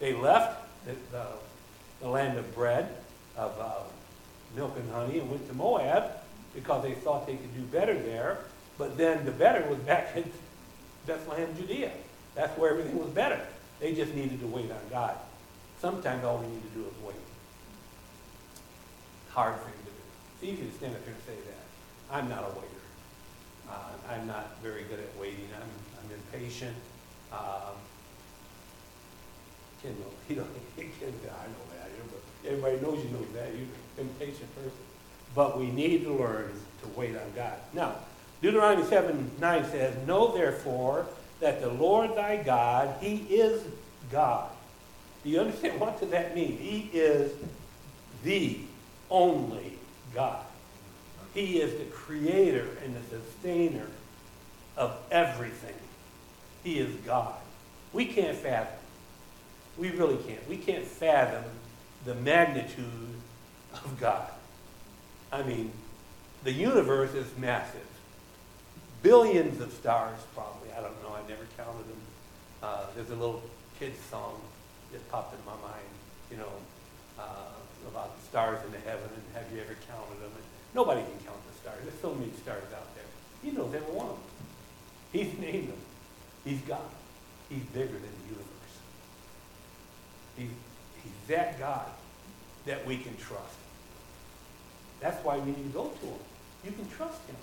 They 0.00 0.12
left 0.12 0.66
the, 0.84 0.92
the, 1.10 1.26
the 2.00 2.08
land 2.08 2.38
of 2.38 2.54
bread, 2.54 2.88
of 3.36 3.58
uh, 3.58 3.74
milk 4.56 4.76
and 4.76 4.90
honey, 4.92 5.20
and 5.20 5.30
went 5.30 5.46
to 5.48 5.54
Moab 5.54 6.21
because 6.54 6.82
they 6.82 6.92
thought 6.92 7.26
they 7.26 7.36
could 7.36 7.54
do 7.54 7.62
better 7.62 7.94
there. 7.94 8.38
But 8.78 8.96
then 8.96 9.24
the 9.24 9.30
better 9.30 9.68
was 9.68 9.78
back 9.90 10.16
in 10.16 10.30
Bethlehem, 11.06 11.48
Judea. 11.56 11.92
That's 12.34 12.56
where 12.58 12.70
everything 12.70 12.98
was 12.98 13.10
better. 13.10 13.40
They 13.80 13.94
just 13.94 14.14
needed 14.14 14.40
to 14.40 14.46
wait 14.46 14.70
on 14.70 14.80
God. 14.90 15.16
Sometimes 15.80 16.24
all 16.24 16.38
we 16.38 16.46
need 16.46 16.62
to 16.62 16.78
do 16.78 16.80
is 16.80 16.94
wait. 17.04 17.16
Hard 19.30 19.56
thing 19.60 19.72
to 19.72 19.90
do. 19.90 19.96
It's 20.34 20.44
easy 20.44 20.70
to 20.70 20.76
stand 20.76 20.94
up 20.94 21.04
here 21.04 21.14
and 21.14 21.22
say 21.26 21.42
that. 21.50 22.16
I'm 22.16 22.28
not 22.28 22.44
a 22.44 22.54
waiter. 22.54 22.82
Uh, 23.68 24.12
I'm 24.12 24.26
not 24.26 24.60
very 24.62 24.84
good 24.84 25.00
at 25.00 25.20
waiting. 25.20 25.48
I'm, 25.56 25.62
I'm 25.62 26.10
impatient. 26.14 26.76
Um, 27.32 27.74
Ken, 29.82 29.96
you 30.28 30.36
know, 30.36 30.44
Ken, 30.76 30.86
I 31.02 31.46
know 31.50 31.64
that, 31.74 31.90
everybody 32.46 32.78
knows 32.80 33.02
you 33.04 33.10
know 33.10 33.24
that. 33.34 33.48
You're 33.54 33.66
an 33.98 34.08
impatient 34.08 34.54
person. 34.54 34.91
But 35.34 35.58
we 35.58 35.66
need 35.66 36.04
to 36.04 36.12
learn 36.12 36.52
to 36.82 36.88
wait 36.98 37.16
on 37.16 37.32
God. 37.34 37.54
Now, 37.72 37.96
Deuteronomy 38.40 38.86
7 38.86 39.30
9 39.40 39.64
says, 39.70 40.06
Know 40.06 40.34
therefore 40.34 41.06
that 41.40 41.60
the 41.60 41.70
Lord 41.70 42.16
thy 42.16 42.42
God, 42.42 42.96
he 43.00 43.16
is 43.16 43.62
God. 44.10 44.50
Do 45.22 45.30
you 45.30 45.40
understand 45.40 45.80
what 45.80 46.00
does 46.00 46.10
that 46.10 46.34
mean? 46.34 46.58
He 46.58 46.90
is 46.92 47.32
the 48.24 48.58
only 49.10 49.78
God. 50.14 50.44
He 51.34 51.60
is 51.60 51.78
the 51.78 51.84
creator 51.86 52.68
and 52.84 52.94
the 52.94 53.18
sustainer 53.18 53.86
of 54.76 54.96
everything. 55.10 55.74
He 56.64 56.78
is 56.78 56.94
God. 57.06 57.34
We 57.92 58.06
can't 58.06 58.36
fathom. 58.36 58.78
We 59.78 59.90
really 59.90 60.16
can't. 60.16 60.46
We 60.48 60.56
can't 60.56 60.84
fathom 60.84 61.44
the 62.04 62.14
magnitude 62.16 63.14
of 63.72 63.98
God. 63.98 64.28
I 65.32 65.42
mean, 65.42 65.72
the 66.44 66.52
universe 66.52 67.14
is 67.14 67.26
massive. 67.38 67.80
Billions 69.02 69.60
of 69.60 69.72
stars, 69.72 70.18
probably. 70.34 70.70
I 70.72 70.82
don't 70.82 71.02
know. 71.02 71.16
I've 71.16 71.28
never 71.28 71.46
counted 71.56 71.88
them. 71.88 72.02
Uh, 72.62 72.84
there's 72.94 73.10
a 73.10 73.16
little 73.16 73.42
kid's 73.80 73.98
song 74.10 74.40
that 74.92 75.10
popped 75.10 75.34
in 75.34 75.44
my 75.46 75.56
mind, 75.62 75.88
you 76.30 76.36
know, 76.36 76.52
uh, 77.18 77.88
about 77.88 78.16
the 78.16 78.22
stars 78.28 78.58
in 78.66 78.72
the 78.72 78.78
heaven 78.78 79.08
and 79.08 79.22
have 79.34 79.50
you 79.52 79.60
ever 79.60 79.74
counted 79.88 80.20
them? 80.20 80.30
And 80.36 80.44
nobody 80.74 81.00
can 81.00 81.18
count 81.26 81.40
the 81.50 81.58
stars. 81.60 81.80
There's 81.82 82.00
so 82.00 82.14
many 82.14 82.30
stars 82.42 82.68
out 82.76 82.94
there. 82.94 83.04
He 83.42 83.50
knows 83.50 83.74
every 83.74 83.92
one 83.92 84.06
of 84.06 84.16
them. 84.16 84.30
He's 85.12 85.38
named 85.40 85.68
them. 85.68 85.82
He's 86.44 86.60
God. 86.60 86.92
He's 87.48 87.64
bigger 87.72 87.92
than 87.92 88.02
the 88.02 88.26
universe. 88.28 88.74
He's, 90.36 90.50
he's 91.02 91.28
that 91.28 91.58
God 91.58 91.88
that 92.66 92.86
we 92.86 92.98
can 92.98 93.16
trust. 93.16 93.61
That's 95.02 95.22
why 95.24 95.38
we 95.38 95.50
need 95.50 95.64
to 95.64 95.74
go 95.74 95.84
to 95.88 96.06
him. 96.06 96.22
You 96.64 96.72
can 96.72 96.88
trust 96.88 97.20
him. 97.26 97.36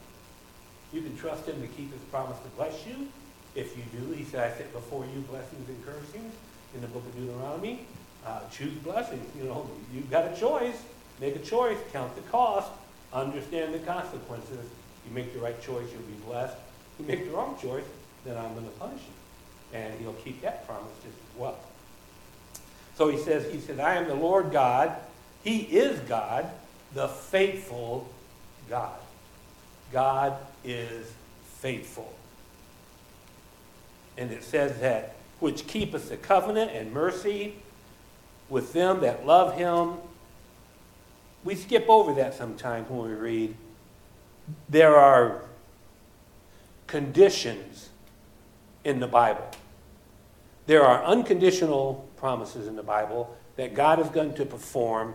You 0.92 1.02
can 1.02 1.16
trust 1.18 1.46
him 1.46 1.62
to 1.62 1.68
keep 1.68 1.92
his 1.94 2.02
promise 2.04 2.38
to 2.40 2.50
bless 2.58 2.88
you. 2.88 3.08
If 3.54 3.78
you 3.78 3.84
do, 3.92 4.12
he 4.14 4.24
said, 4.24 4.52
I 4.52 4.58
set 4.58 4.72
before 4.74 5.06
you 5.14 5.22
blessings 5.30 5.68
and 5.68 5.86
cursings 5.86 6.34
in 6.74 6.82
the 6.82 6.88
book 6.88 7.06
of 7.06 7.16
Deuteronomy. 7.16 7.86
Uh, 8.26 8.40
choose 8.52 8.74
blessings. 8.80 9.26
You 9.38 9.44
know, 9.44 9.70
you've 9.94 10.10
got 10.10 10.32
a 10.32 10.40
choice. 10.40 10.82
Make 11.20 11.36
a 11.36 11.40
choice. 11.40 11.78
Count 11.92 12.16
the 12.16 12.22
cost. 12.24 12.72
Understand 13.14 13.74
the 13.74 13.80
consequences. 13.80 14.66
You 15.08 15.16
make 15.16 15.34
the 15.34 15.40
right 15.40 15.60
choice, 15.62 15.88
you'll 15.92 16.02
be 16.02 16.14
blessed. 16.26 16.56
You 17.00 17.06
make 17.06 17.26
the 17.26 17.32
wrong 17.32 17.58
choice, 17.62 17.84
then 18.26 18.38
I'm 18.38 18.54
going 18.54 18.66
to 18.66 18.72
punish 18.72 19.02
you. 19.02 19.78
And 19.78 20.00
he'll 20.00 20.14
keep 20.14 20.42
that 20.42 20.68
promise 20.68 20.92
just 21.04 21.16
as 21.16 21.40
well. 21.40 21.58
So 22.96 23.10
he 23.10 23.18
says, 23.18 23.52
he 23.52 23.60
said, 23.60 23.80
I 23.80 23.96
am 23.96 24.08
the 24.08 24.16
Lord 24.16 24.52
God. 24.52 24.96
He 25.44 25.60
is 25.60 26.00
God, 26.02 26.50
the 26.94 27.08
faithful 27.08 28.10
God. 28.70 29.00
God 29.92 30.36
is 30.64 31.12
faithful. 31.58 32.14
And 34.18 34.32
it 34.32 34.44
says 34.44 34.80
that 34.82 35.16
which 35.40 35.68
keepeth 35.68 36.10
the 36.10 36.18
covenant 36.18 36.72
and 36.72 36.92
mercy 36.92 37.56
with 38.50 38.74
them 38.74 39.02
that 39.02 39.26
love 39.26 39.56
him. 39.56 39.94
We 41.44 41.56
skip 41.56 41.86
over 41.88 42.14
that 42.16 42.34
sometimes 42.34 42.90
when 42.90 43.10
we 43.10 43.16
read. 43.16 43.56
There 44.68 44.96
are 44.96 45.42
conditions 46.88 47.90
in 48.84 49.00
the 49.00 49.08
Bible. 49.08 49.50
There 50.66 50.84
are 50.84 51.04
unconditional 51.04 52.08
promises 52.18 52.68
in 52.68 52.76
the 52.76 52.84
Bible 52.84 53.36
that 53.56 53.74
God 53.74 54.00
is 54.00 54.10
going 54.10 54.34
to 54.36 54.46
perform 54.46 55.14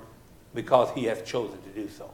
because 0.54 0.90
he 0.94 1.04
has 1.04 1.22
chosen 1.22 1.60
to 1.62 1.68
do 1.70 1.88
so. 1.88 2.10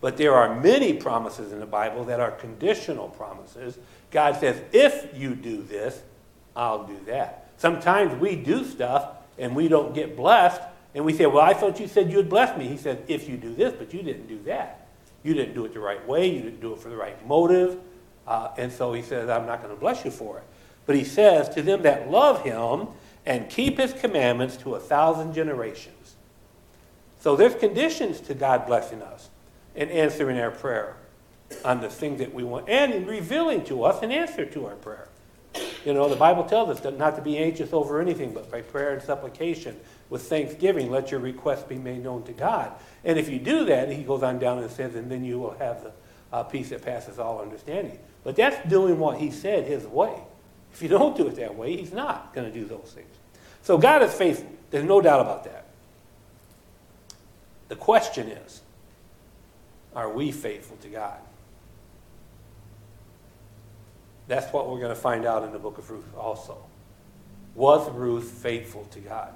But 0.00 0.16
there 0.16 0.34
are 0.34 0.60
many 0.60 0.94
promises 0.94 1.52
in 1.52 1.60
the 1.60 1.66
Bible 1.66 2.04
that 2.04 2.18
are 2.18 2.32
conditional 2.32 3.08
promises. 3.08 3.78
God 4.10 4.38
says, 4.40 4.60
if 4.72 5.16
you 5.16 5.34
do 5.34 5.62
this, 5.62 6.02
I'll 6.56 6.84
do 6.86 6.98
that. 7.06 7.50
Sometimes 7.56 8.20
we 8.20 8.36
do 8.36 8.64
stuff 8.64 9.08
and 9.38 9.54
we 9.54 9.68
don't 9.68 9.94
get 9.94 10.16
blessed, 10.16 10.60
and 10.94 11.04
we 11.04 11.12
say, 11.12 11.26
Well, 11.26 11.42
I 11.42 11.54
thought 11.54 11.80
you 11.80 11.88
said 11.88 12.12
you'd 12.12 12.28
bless 12.28 12.56
me. 12.58 12.68
He 12.68 12.76
said, 12.76 13.04
If 13.08 13.28
you 13.28 13.36
do 13.36 13.54
this, 13.54 13.72
but 13.72 13.94
you 13.94 14.02
didn't 14.02 14.28
do 14.28 14.42
that. 14.42 14.88
You 15.22 15.34
didn't 15.34 15.54
do 15.54 15.64
it 15.64 15.72
the 15.72 15.80
right 15.80 16.06
way, 16.06 16.26
you 16.28 16.42
didn't 16.42 16.60
do 16.60 16.72
it 16.72 16.80
for 16.80 16.88
the 16.88 16.96
right 16.96 17.26
motive. 17.26 17.78
Uh, 18.26 18.50
and 18.58 18.70
so 18.70 18.92
he 18.92 19.02
says, 19.02 19.28
I'm 19.28 19.46
not 19.46 19.62
going 19.62 19.74
to 19.74 19.80
bless 19.80 20.04
you 20.04 20.10
for 20.10 20.38
it. 20.38 20.44
But 20.86 20.96
he 20.96 21.04
says, 21.04 21.48
To 21.50 21.62
them 21.62 21.82
that 21.82 22.10
love 22.10 22.42
him 22.42 22.88
and 23.24 23.48
keep 23.48 23.78
his 23.78 23.92
commandments 23.92 24.56
to 24.58 24.74
a 24.74 24.80
thousand 24.80 25.32
generations. 25.32 25.94
So 27.22 27.36
there's 27.36 27.54
conditions 27.54 28.18
to 28.22 28.34
God 28.34 28.66
blessing 28.66 29.00
us 29.00 29.30
and 29.76 29.88
answering 29.92 30.40
our 30.40 30.50
prayer 30.50 30.96
on 31.64 31.80
the 31.80 31.88
things 31.88 32.18
that 32.18 32.34
we 32.34 32.42
want 32.42 32.68
and 32.68 33.06
revealing 33.06 33.64
to 33.66 33.84
us 33.84 34.02
an 34.02 34.10
answer 34.10 34.44
to 34.44 34.66
our 34.66 34.74
prayer. 34.74 35.06
You 35.84 35.94
know, 35.94 36.08
the 36.08 36.16
Bible 36.16 36.42
tells 36.42 36.68
us 36.68 36.98
not 36.98 37.14
to 37.14 37.22
be 37.22 37.38
anxious 37.38 37.72
over 37.72 38.00
anything, 38.00 38.34
but 38.34 38.50
by 38.50 38.62
prayer 38.62 38.92
and 38.92 39.00
supplication 39.00 39.78
with 40.10 40.22
thanksgiving, 40.22 40.90
let 40.90 41.12
your 41.12 41.20
requests 41.20 41.62
be 41.62 41.76
made 41.76 42.02
known 42.02 42.24
to 42.24 42.32
God. 42.32 42.72
And 43.04 43.16
if 43.16 43.28
you 43.28 43.38
do 43.38 43.66
that, 43.66 43.88
he 43.92 44.02
goes 44.02 44.24
on 44.24 44.40
down 44.40 44.58
and 44.58 44.68
says, 44.68 44.96
and 44.96 45.08
then 45.08 45.24
you 45.24 45.38
will 45.38 45.54
have 45.60 45.84
the 45.84 45.92
uh, 46.32 46.42
peace 46.42 46.70
that 46.70 46.82
passes 46.82 47.20
all 47.20 47.40
understanding. 47.40 48.00
But 48.24 48.34
that's 48.34 48.68
doing 48.68 48.98
what 48.98 49.18
he 49.18 49.30
said 49.30 49.68
his 49.68 49.86
way. 49.86 50.20
If 50.72 50.82
you 50.82 50.88
don't 50.88 51.16
do 51.16 51.28
it 51.28 51.36
that 51.36 51.54
way, 51.54 51.76
he's 51.76 51.92
not 51.92 52.34
going 52.34 52.52
to 52.52 52.58
do 52.58 52.64
those 52.64 52.90
things. 52.92 53.14
So 53.62 53.78
God 53.78 54.02
is 54.02 54.12
faithful. 54.12 54.50
There's 54.72 54.84
no 54.84 55.00
doubt 55.00 55.20
about 55.20 55.44
that. 55.44 55.61
The 57.72 57.76
question 57.76 58.28
is, 58.28 58.60
are 59.96 60.12
we 60.12 60.30
faithful 60.30 60.76
to 60.82 60.88
God? 60.88 61.16
That's 64.28 64.52
what 64.52 64.68
we're 64.68 64.78
going 64.78 64.94
to 64.94 64.94
find 64.94 65.24
out 65.24 65.42
in 65.42 65.52
the 65.52 65.58
book 65.58 65.78
of 65.78 65.90
Ruth 65.90 66.14
also. 66.14 66.58
Was 67.54 67.90
Ruth 67.92 68.28
faithful 68.28 68.84
to 68.90 68.98
God? 68.98 69.32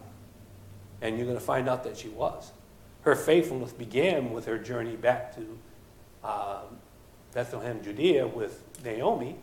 And 1.01 1.17
you're 1.17 1.25
going 1.25 1.39
to 1.39 1.43
find 1.43 1.67
out 1.67 1.83
that 1.85 1.97
she 1.97 2.09
was. 2.09 2.53
Her 3.01 3.17
faithfulness 3.17 3.73
began 3.73 4.31
with 4.31 4.45
her 4.45 4.59
journey 4.59 4.97
back 4.97 5.35
to 5.37 5.59
uh, 6.23 6.61
Bethlehem, 7.33 7.83
Judea 7.83 8.27
with 8.27 8.63
Naomi, 8.85 9.37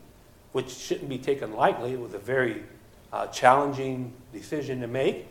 which 0.52 0.70
shouldn't 0.70 1.10
be 1.10 1.18
taken 1.18 1.56
lightly. 1.56 1.94
It 1.94 2.00
was 2.00 2.14
a 2.14 2.20
very 2.20 2.62
uh, 3.12 3.26
challenging 3.26 4.14
decision 4.32 4.82
to 4.82 4.88
make 4.88 5.26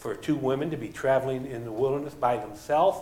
for 0.00 0.14
two 0.14 0.34
women 0.34 0.70
to 0.70 0.76
be 0.76 0.88
traveling 0.88 1.46
in 1.46 1.64
the 1.64 1.70
wilderness 1.70 2.14
by 2.14 2.38
themselves, 2.38 2.98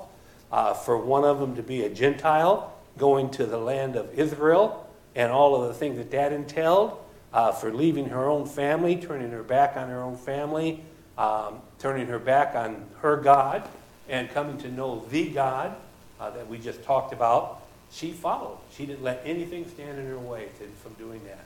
uh, 0.50 0.74
for 0.74 0.98
one 0.98 1.24
of 1.24 1.38
them 1.38 1.54
to 1.56 1.62
be 1.62 1.84
a 1.84 1.88
Gentile 1.88 2.74
going 2.98 3.30
to 3.30 3.46
the 3.46 3.56
land 3.56 3.94
of 3.94 4.18
Israel 4.18 4.84
and 5.14 5.30
all 5.30 5.62
of 5.62 5.68
the 5.68 5.74
things 5.74 5.96
that 5.96 6.10
that 6.10 6.32
entailed 6.32 6.98
uh, 7.32 7.52
for 7.52 7.72
leaving 7.72 8.08
her 8.08 8.28
own 8.28 8.46
family, 8.46 8.96
turning 8.96 9.30
her 9.30 9.44
back 9.44 9.76
on 9.76 9.88
her 9.88 10.02
own 10.02 10.16
family, 10.16 10.82
um, 11.16 11.60
turning 11.78 12.08
her 12.08 12.18
back 12.18 12.56
on 12.56 12.84
her 13.00 13.16
God, 13.16 13.68
and 14.08 14.28
coming 14.30 14.58
to 14.58 14.70
know 14.70 15.04
the 15.10 15.28
God 15.30 15.76
uh, 16.18 16.30
that 16.30 16.48
we 16.48 16.58
just 16.58 16.82
talked 16.82 17.12
about. 17.12 17.62
She 17.92 18.10
followed. 18.10 18.58
She 18.72 18.86
didn't 18.86 19.04
let 19.04 19.22
anything 19.24 19.68
stand 19.68 19.98
in 19.98 20.06
her 20.06 20.18
way 20.18 20.48
to, 20.58 20.66
from 20.82 20.94
doing 20.94 21.20
that. 21.26 21.44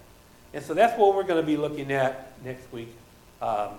And 0.54 0.64
so 0.64 0.72
that's 0.72 0.98
what 0.98 1.14
we're 1.14 1.22
going 1.24 1.40
to 1.40 1.46
be 1.46 1.56
looking 1.56 1.92
at 1.92 2.32
next 2.42 2.72
week. 2.72 2.94
Um, 3.40 3.70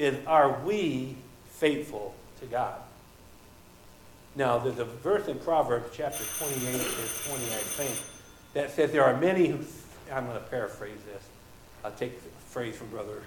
is 0.00 0.26
are 0.26 0.58
we 0.64 1.14
faithful 1.50 2.14
to 2.40 2.46
God? 2.46 2.80
Now, 4.34 4.58
there's 4.58 4.78
a 4.78 4.84
verse 4.84 5.28
in 5.28 5.38
Proverbs, 5.38 5.90
chapter 5.92 6.24
28, 6.38 6.58
verse 6.58 7.28
20, 7.28 7.44
I 7.44 7.48
think, 7.48 7.94
that 8.54 8.70
says 8.70 8.92
there 8.92 9.04
are 9.04 9.18
many 9.18 9.48
who, 9.48 9.58
I'm 10.10 10.26
going 10.26 10.38
to 10.38 10.46
paraphrase 10.46 10.98
this. 11.12 11.22
I'll 11.84 11.92
take 11.92 12.22
the 12.22 12.30
phrase 12.48 12.76
from 12.76 12.88
Brother. 12.88 13.22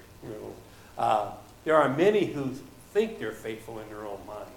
Uh, 0.97 1.31
there 1.63 1.75
are 1.75 1.89
many 1.89 2.25
who 2.25 2.55
think 2.91 3.19
they're 3.19 3.31
faithful 3.31 3.79
in 3.79 3.87
their 3.89 4.05
own 4.05 4.19
mind. 4.25 4.49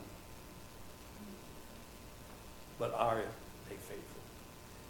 But 2.79 2.95
are 2.95 3.17
they 3.69 3.75
faithful? 3.75 4.21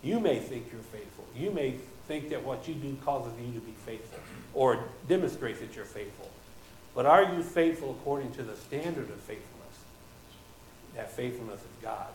You 0.02 0.20
may 0.20 0.38
think 0.38 0.66
you're 0.72 0.80
faithful. 0.82 1.24
You 1.36 1.50
may 1.50 1.76
think 2.06 2.28
that 2.30 2.44
what 2.44 2.68
you 2.68 2.74
do 2.74 2.96
causes 3.04 3.32
you 3.40 3.52
to 3.52 3.66
be 3.66 3.72
faithful 3.84 4.20
or 4.54 4.84
demonstrates 5.08 5.60
that 5.60 5.74
you're 5.74 5.84
faithful. 5.84 6.30
But 6.96 7.04
are 7.04 7.34
you 7.34 7.42
faithful 7.42 7.90
according 7.90 8.32
to 8.32 8.42
the 8.42 8.56
standard 8.56 9.10
of 9.10 9.20
faithfulness? 9.20 9.76
That 10.94 11.12
faithfulness 11.12 11.60
is 11.60 11.82
God 11.82 12.08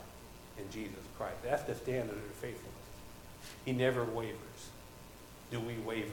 in 0.57 0.69
Jesus 0.71 0.97
Christ. 1.17 1.37
That's 1.43 1.61
the 1.63 1.75
standard 1.75 2.17
of 2.17 2.23
faithfulness. 2.33 2.71
He 3.63 3.73
never 3.73 4.03
wavers. 4.03 4.39
Do 5.51 5.59
we 5.59 5.75
waver? 5.75 6.11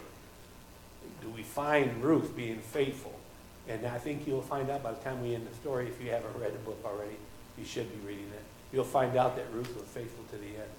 Do 1.22 1.30
we 1.30 1.42
find 1.42 2.04
Ruth 2.04 2.36
being 2.36 2.58
faithful? 2.58 3.18
And 3.68 3.86
I 3.86 3.96
think 3.96 4.26
you'll 4.26 4.42
find 4.42 4.68
out 4.68 4.82
by 4.82 4.92
the 4.92 5.00
time 5.00 5.22
we 5.22 5.34
end 5.34 5.46
the 5.50 5.54
story, 5.56 5.86
if 5.86 6.02
you 6.02 6.10
haven't 6.10 6.38
read 6.38 6.52
the 6.52 6.58
book 6.58 6.78
already, 6.84 7.16
you 7.56 7.64
should 7.64 7.90
be 7.90 8.06
reading 8.06 8.30
it. 8.34 8.42
You'll 8.72 8.84
find 8.84 9.16
out 9.16 9.36
that 9.36 9.46
Ruth 9.50 9.74
was 9.74 9.86
faithful 9.86 10.24
to 10.30 10.36
the 10.36 10.46
end. 10.46 10.70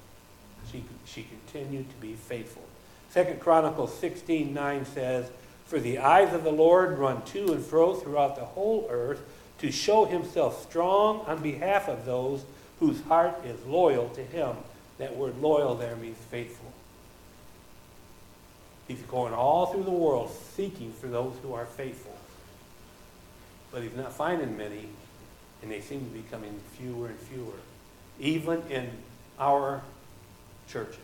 She, 0.71 0.83
she 1.05 1.23
continued 1.23 1.89
to 1.89 1.95
be 1.95 2.13
faithful. 2.13 2.63
Second 3.09 3.39
Chronicles 3.39 3.97
16, 3.97 4.53
9 4.53 4.85
says, 4.85 5.31
For 5.69 5.79
the 5.79 5.99
eyes 5.99 6.33
of 6.33 6.43
the 6.43 6.51
Lord 6.51 6.97
run 6.97 7.21
to 7.25 7.53
and 7.53 7.63
fro 7.63 7.93
throughout 7.93 8.35
the 8.35 8.43
whole 8.43 8.87
earth 8.89 9.21
to 9.59 9.71
show 9.71 10.05
himself 10.05 10.67
strong 10.67 11.19
on 11.27 11.43
behalf 11.43 11.87
of 11.87 12.05
those 12.05 12.43
whose 12.79 12.99
heart 13.03 13.45
is 13.45 13.63
loyal 13.67 14.09
to 14.09 14.23
him. 14.23 14.55
That 14.97 15.15
word 15.15 15.39
loyal 15.39 15.75
there 15.75 15.95
means 15.95 16.17
faithful. 16.31 16.73
He's 18.87 19.01
going 19.03 19.31
all 19.31 19.67
through 19.67 19.83
the 19.83 19.91
world 19.91 20.31
seeking 20.55 20.91
for 20.91 21.05
those 21.05 21.35
who 21.43 21.53
are 21.53 21.67
faithful. 21.67 22.17
But 23.71 23.83
he's 23.83 23.95
not 23.95 24.11
finding 24.11 24.57
many, 24.57 24.87
and 25.61 25.69
they 25.69 25.81
seem 25.81 25.99
to 25.99 26.11
be 26.11 26.23
coming 26.31 26.59
fewer 26.77 27.09
and 27.09 27.19
fewer, 27.19 27.59
even 28.19 28.63
in 28.71 28.89
our 29.37 29.83
churches 30.67 30.97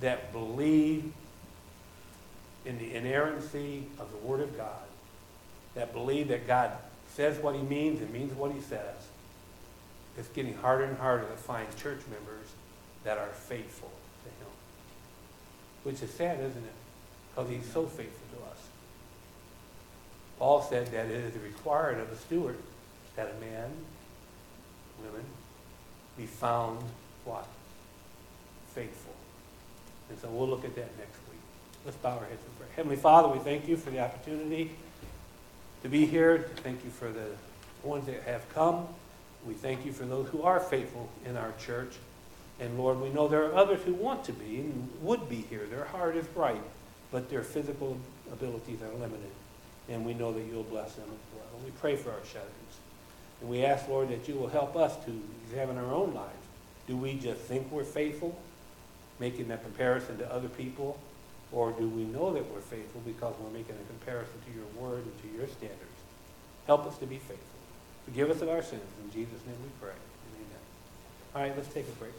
that 0.00 0.34
believe 0.34 1.10
in 2.64 2.78
the 2.78 2.94
inerrancy 2.94 3.86
of 3.98 4.10
the 4.10 4.18
Word 4.18 4.40
of 4.40 4.56
God, 4.56 4.86
that 5.74 5.92
believe 5.92 6.28
that 6.28 6.46
God 6.46 6.72
says 7.08 7.38
what 7.38 7.54
he 7.54 7.62
means 7.62 8.00
and 8.00 8.12
means 8.12 8.32
what 8.32 8.52
he 8.52 8.60
says. 8.60 8.96
It's 10.16 10.28
getting 10.28 10.54
harder 10.54 10.84
and 10.84 10.96
harder 10.96 11.26
to 11.26 11.36
find 11.36 11.66
church 11.76 12.00
members 12.10 12.46
that 13.04 13.18
are 13.18 13.28
faithful 13.28 13.90
to 14.24 14.28
him. 14.28 14.52
Which 15.82 16.02
is 16.02 16.10
sad, 16.10 16.38
isn't 16.38 16.64
it? 16.64 16.72
Because 17.34 17.50
he's 17.50 17.66
so 17.72 17.86
faithful 17.86 18.38
to 18.38 18.44
us. 18.50 18.58
Paul 20.38 20.62
said 20.62 20.86
that 20.88 21.06
it 21.06 21.10
is 21.10 21.36
required 21.42 21.98
of 21.98 22.10
a 22.10 22.16
steward 22.16 22.58
that 23.16 23.32
a 23.36 23.40
man, 23.40 23.70
women, 25.04 25.24
be 26.16 26.26
found 26.26 26.80
what? 27.24 27.46
Faithful. 28.74 29.14
And 30.10 30.18
so 30.20 30.28
we'll 30.28 30.48
look 30.48 30.64
at 30.64 30.74
that 30.76 30.96
next. 30.98 31.23
Let's 31.84 31.98
bow 31.98 32.16
our 32.16 32.24
heads 32.24 32.42
and 32.42 32.58
pray. 32.58 32.68
Heavenly 32.76 32.96
Father, 32.96 33.28
we 33.28 33.38
thank 33.40 33.68
you 33.68 33.76
for 33.76 33.90
the 33.90 34.00
opportunity 34.00 34.70
to 35.82 35.88
be 35.90 36.06
here. 36.06 36.50
Thank 36.56 36.82
you 36.82 36.88
for 36.88 37.12
the 37.12 37.26
ones 37.82 38.06
that 38.06 38.22
have 38.22 38.48
come. 38.54 38.88
We 39.46 39.52
thank 39.52 39.84
you 39.84 39.92
for 39.92 40.06
those 40.06 40.28
who 40.28 40.42
are 40.42 40.60
faithful 40.60 41.10
in 41.26 41.36
our 41.36 41.52
church. 41.58 41.92
And 42.58 42.78
Lord, 42.78 43.02
we 43.02 43.10
know 43.10 43.28
there 43.28 43.44
are 43.44 43.54
others 43.54 43.82
who 43.82 43.92
want 43.92 44.24
to 44.24 44.32
be 44.32 44.60
and 44.60 44.88
would 45.02 45.28
be 45.28 45.42
here. 45.50 45.66
Their 45.66 45.84
heart 45.84 46.16
is 46.16 46.26
bright, 46.28 46.62
but 47.12 47.28
their 47.28 47.42
physical 47.42 47.98
abilities 48.32 48.80
are 48.80 48.98
limited. 48.98 49.30
And 49.90 50.06
we 50.06 50.14
know 50.14 50.32
that 50.32 50.46
you'll 50.50 50.62
bless 50.62 50.94
them 50.94 51.04
as 51.04 51.38
well. 51.38 51.60
We 51.62 51.70
pray 51.72 51.96
for 51.96 52.12
our 52.12 52.24
shadows. 52.24 52.48
And 53.42 53.50
we 53.50 53.62
ask, 53.62 53.86
Lord, 53.88 54.08
that 54.08 54.26
you 54.26 54.36
will 54.36 54.48
help 54.48 54.74
us 54.74 54.96
to 55.04 55.22
examine 55.46 55.76
our 55.76 55.92
own 55.92 56.14
lives. 56.14 56.32
Do 56.86 56.96
we 56.96 57.18
just 57.18 57.42
think 57.42 57.70
we're 57.70 57.84
faithful, 57.84 58.38
making 59.20 59.48
that 59.48 59.62
comparison 59.62 60.16
to 60.16 60.32
other 60.32 60.48
people? 60.48 60.98
Or 61.54 61.70
do 61.70 61.88
we 61.88 62.02
know 62.02 62.32
that 62.34 62.50
we're 62.52 62.60
faithful 62.60 63.00
because 63.06 63.34
we're 63.38 63.50
making 63.50 63.76
a 63.76 63.86
comparison 63.86 64.34
to 64.44 64.50
your 64.52 64.66
word 64.74 65.04
and 65.04 65.22
to 65.22 65.38
your 65.38 65.46
standards? 65.46 65.98
Help 66.66 66.84
us 66.84 66.98
to 66.98 67.06
be 67.06 67.16
faithful. 67.16 67.38
Forgive 68.06 68.30
us 68.30 68.42
of 68.42 68.48
our 68.48 68.62
sins. 68.62 68.82
In 69.04 69.10
Jesus' 69.12 69.40
name 69.46 69.56
we 69.62 69.70
pray. 69.80 69.94
Amen. 70.34 70.62
All 71.34 71.42
right, 71.42 71.56
let's 71.56 71.72
take 71.72 71.86
a 71.86 71.92
break, 71.92 72.12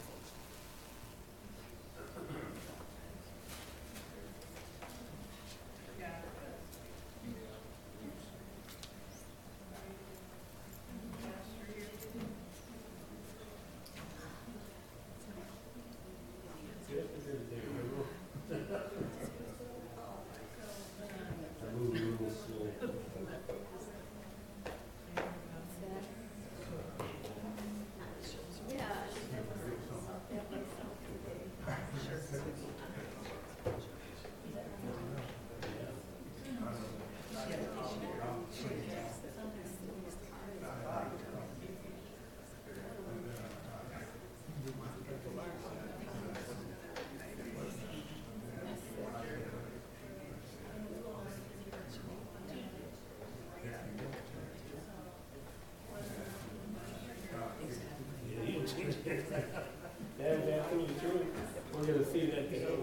That 60.18 60.32
is 60.32 60.48
absolutely 60.48 60.94
true. 61.00 61.26
We're 61.74 61.86
to 61.98 62.10
see 62.10 62.26
that. 62.26 62.75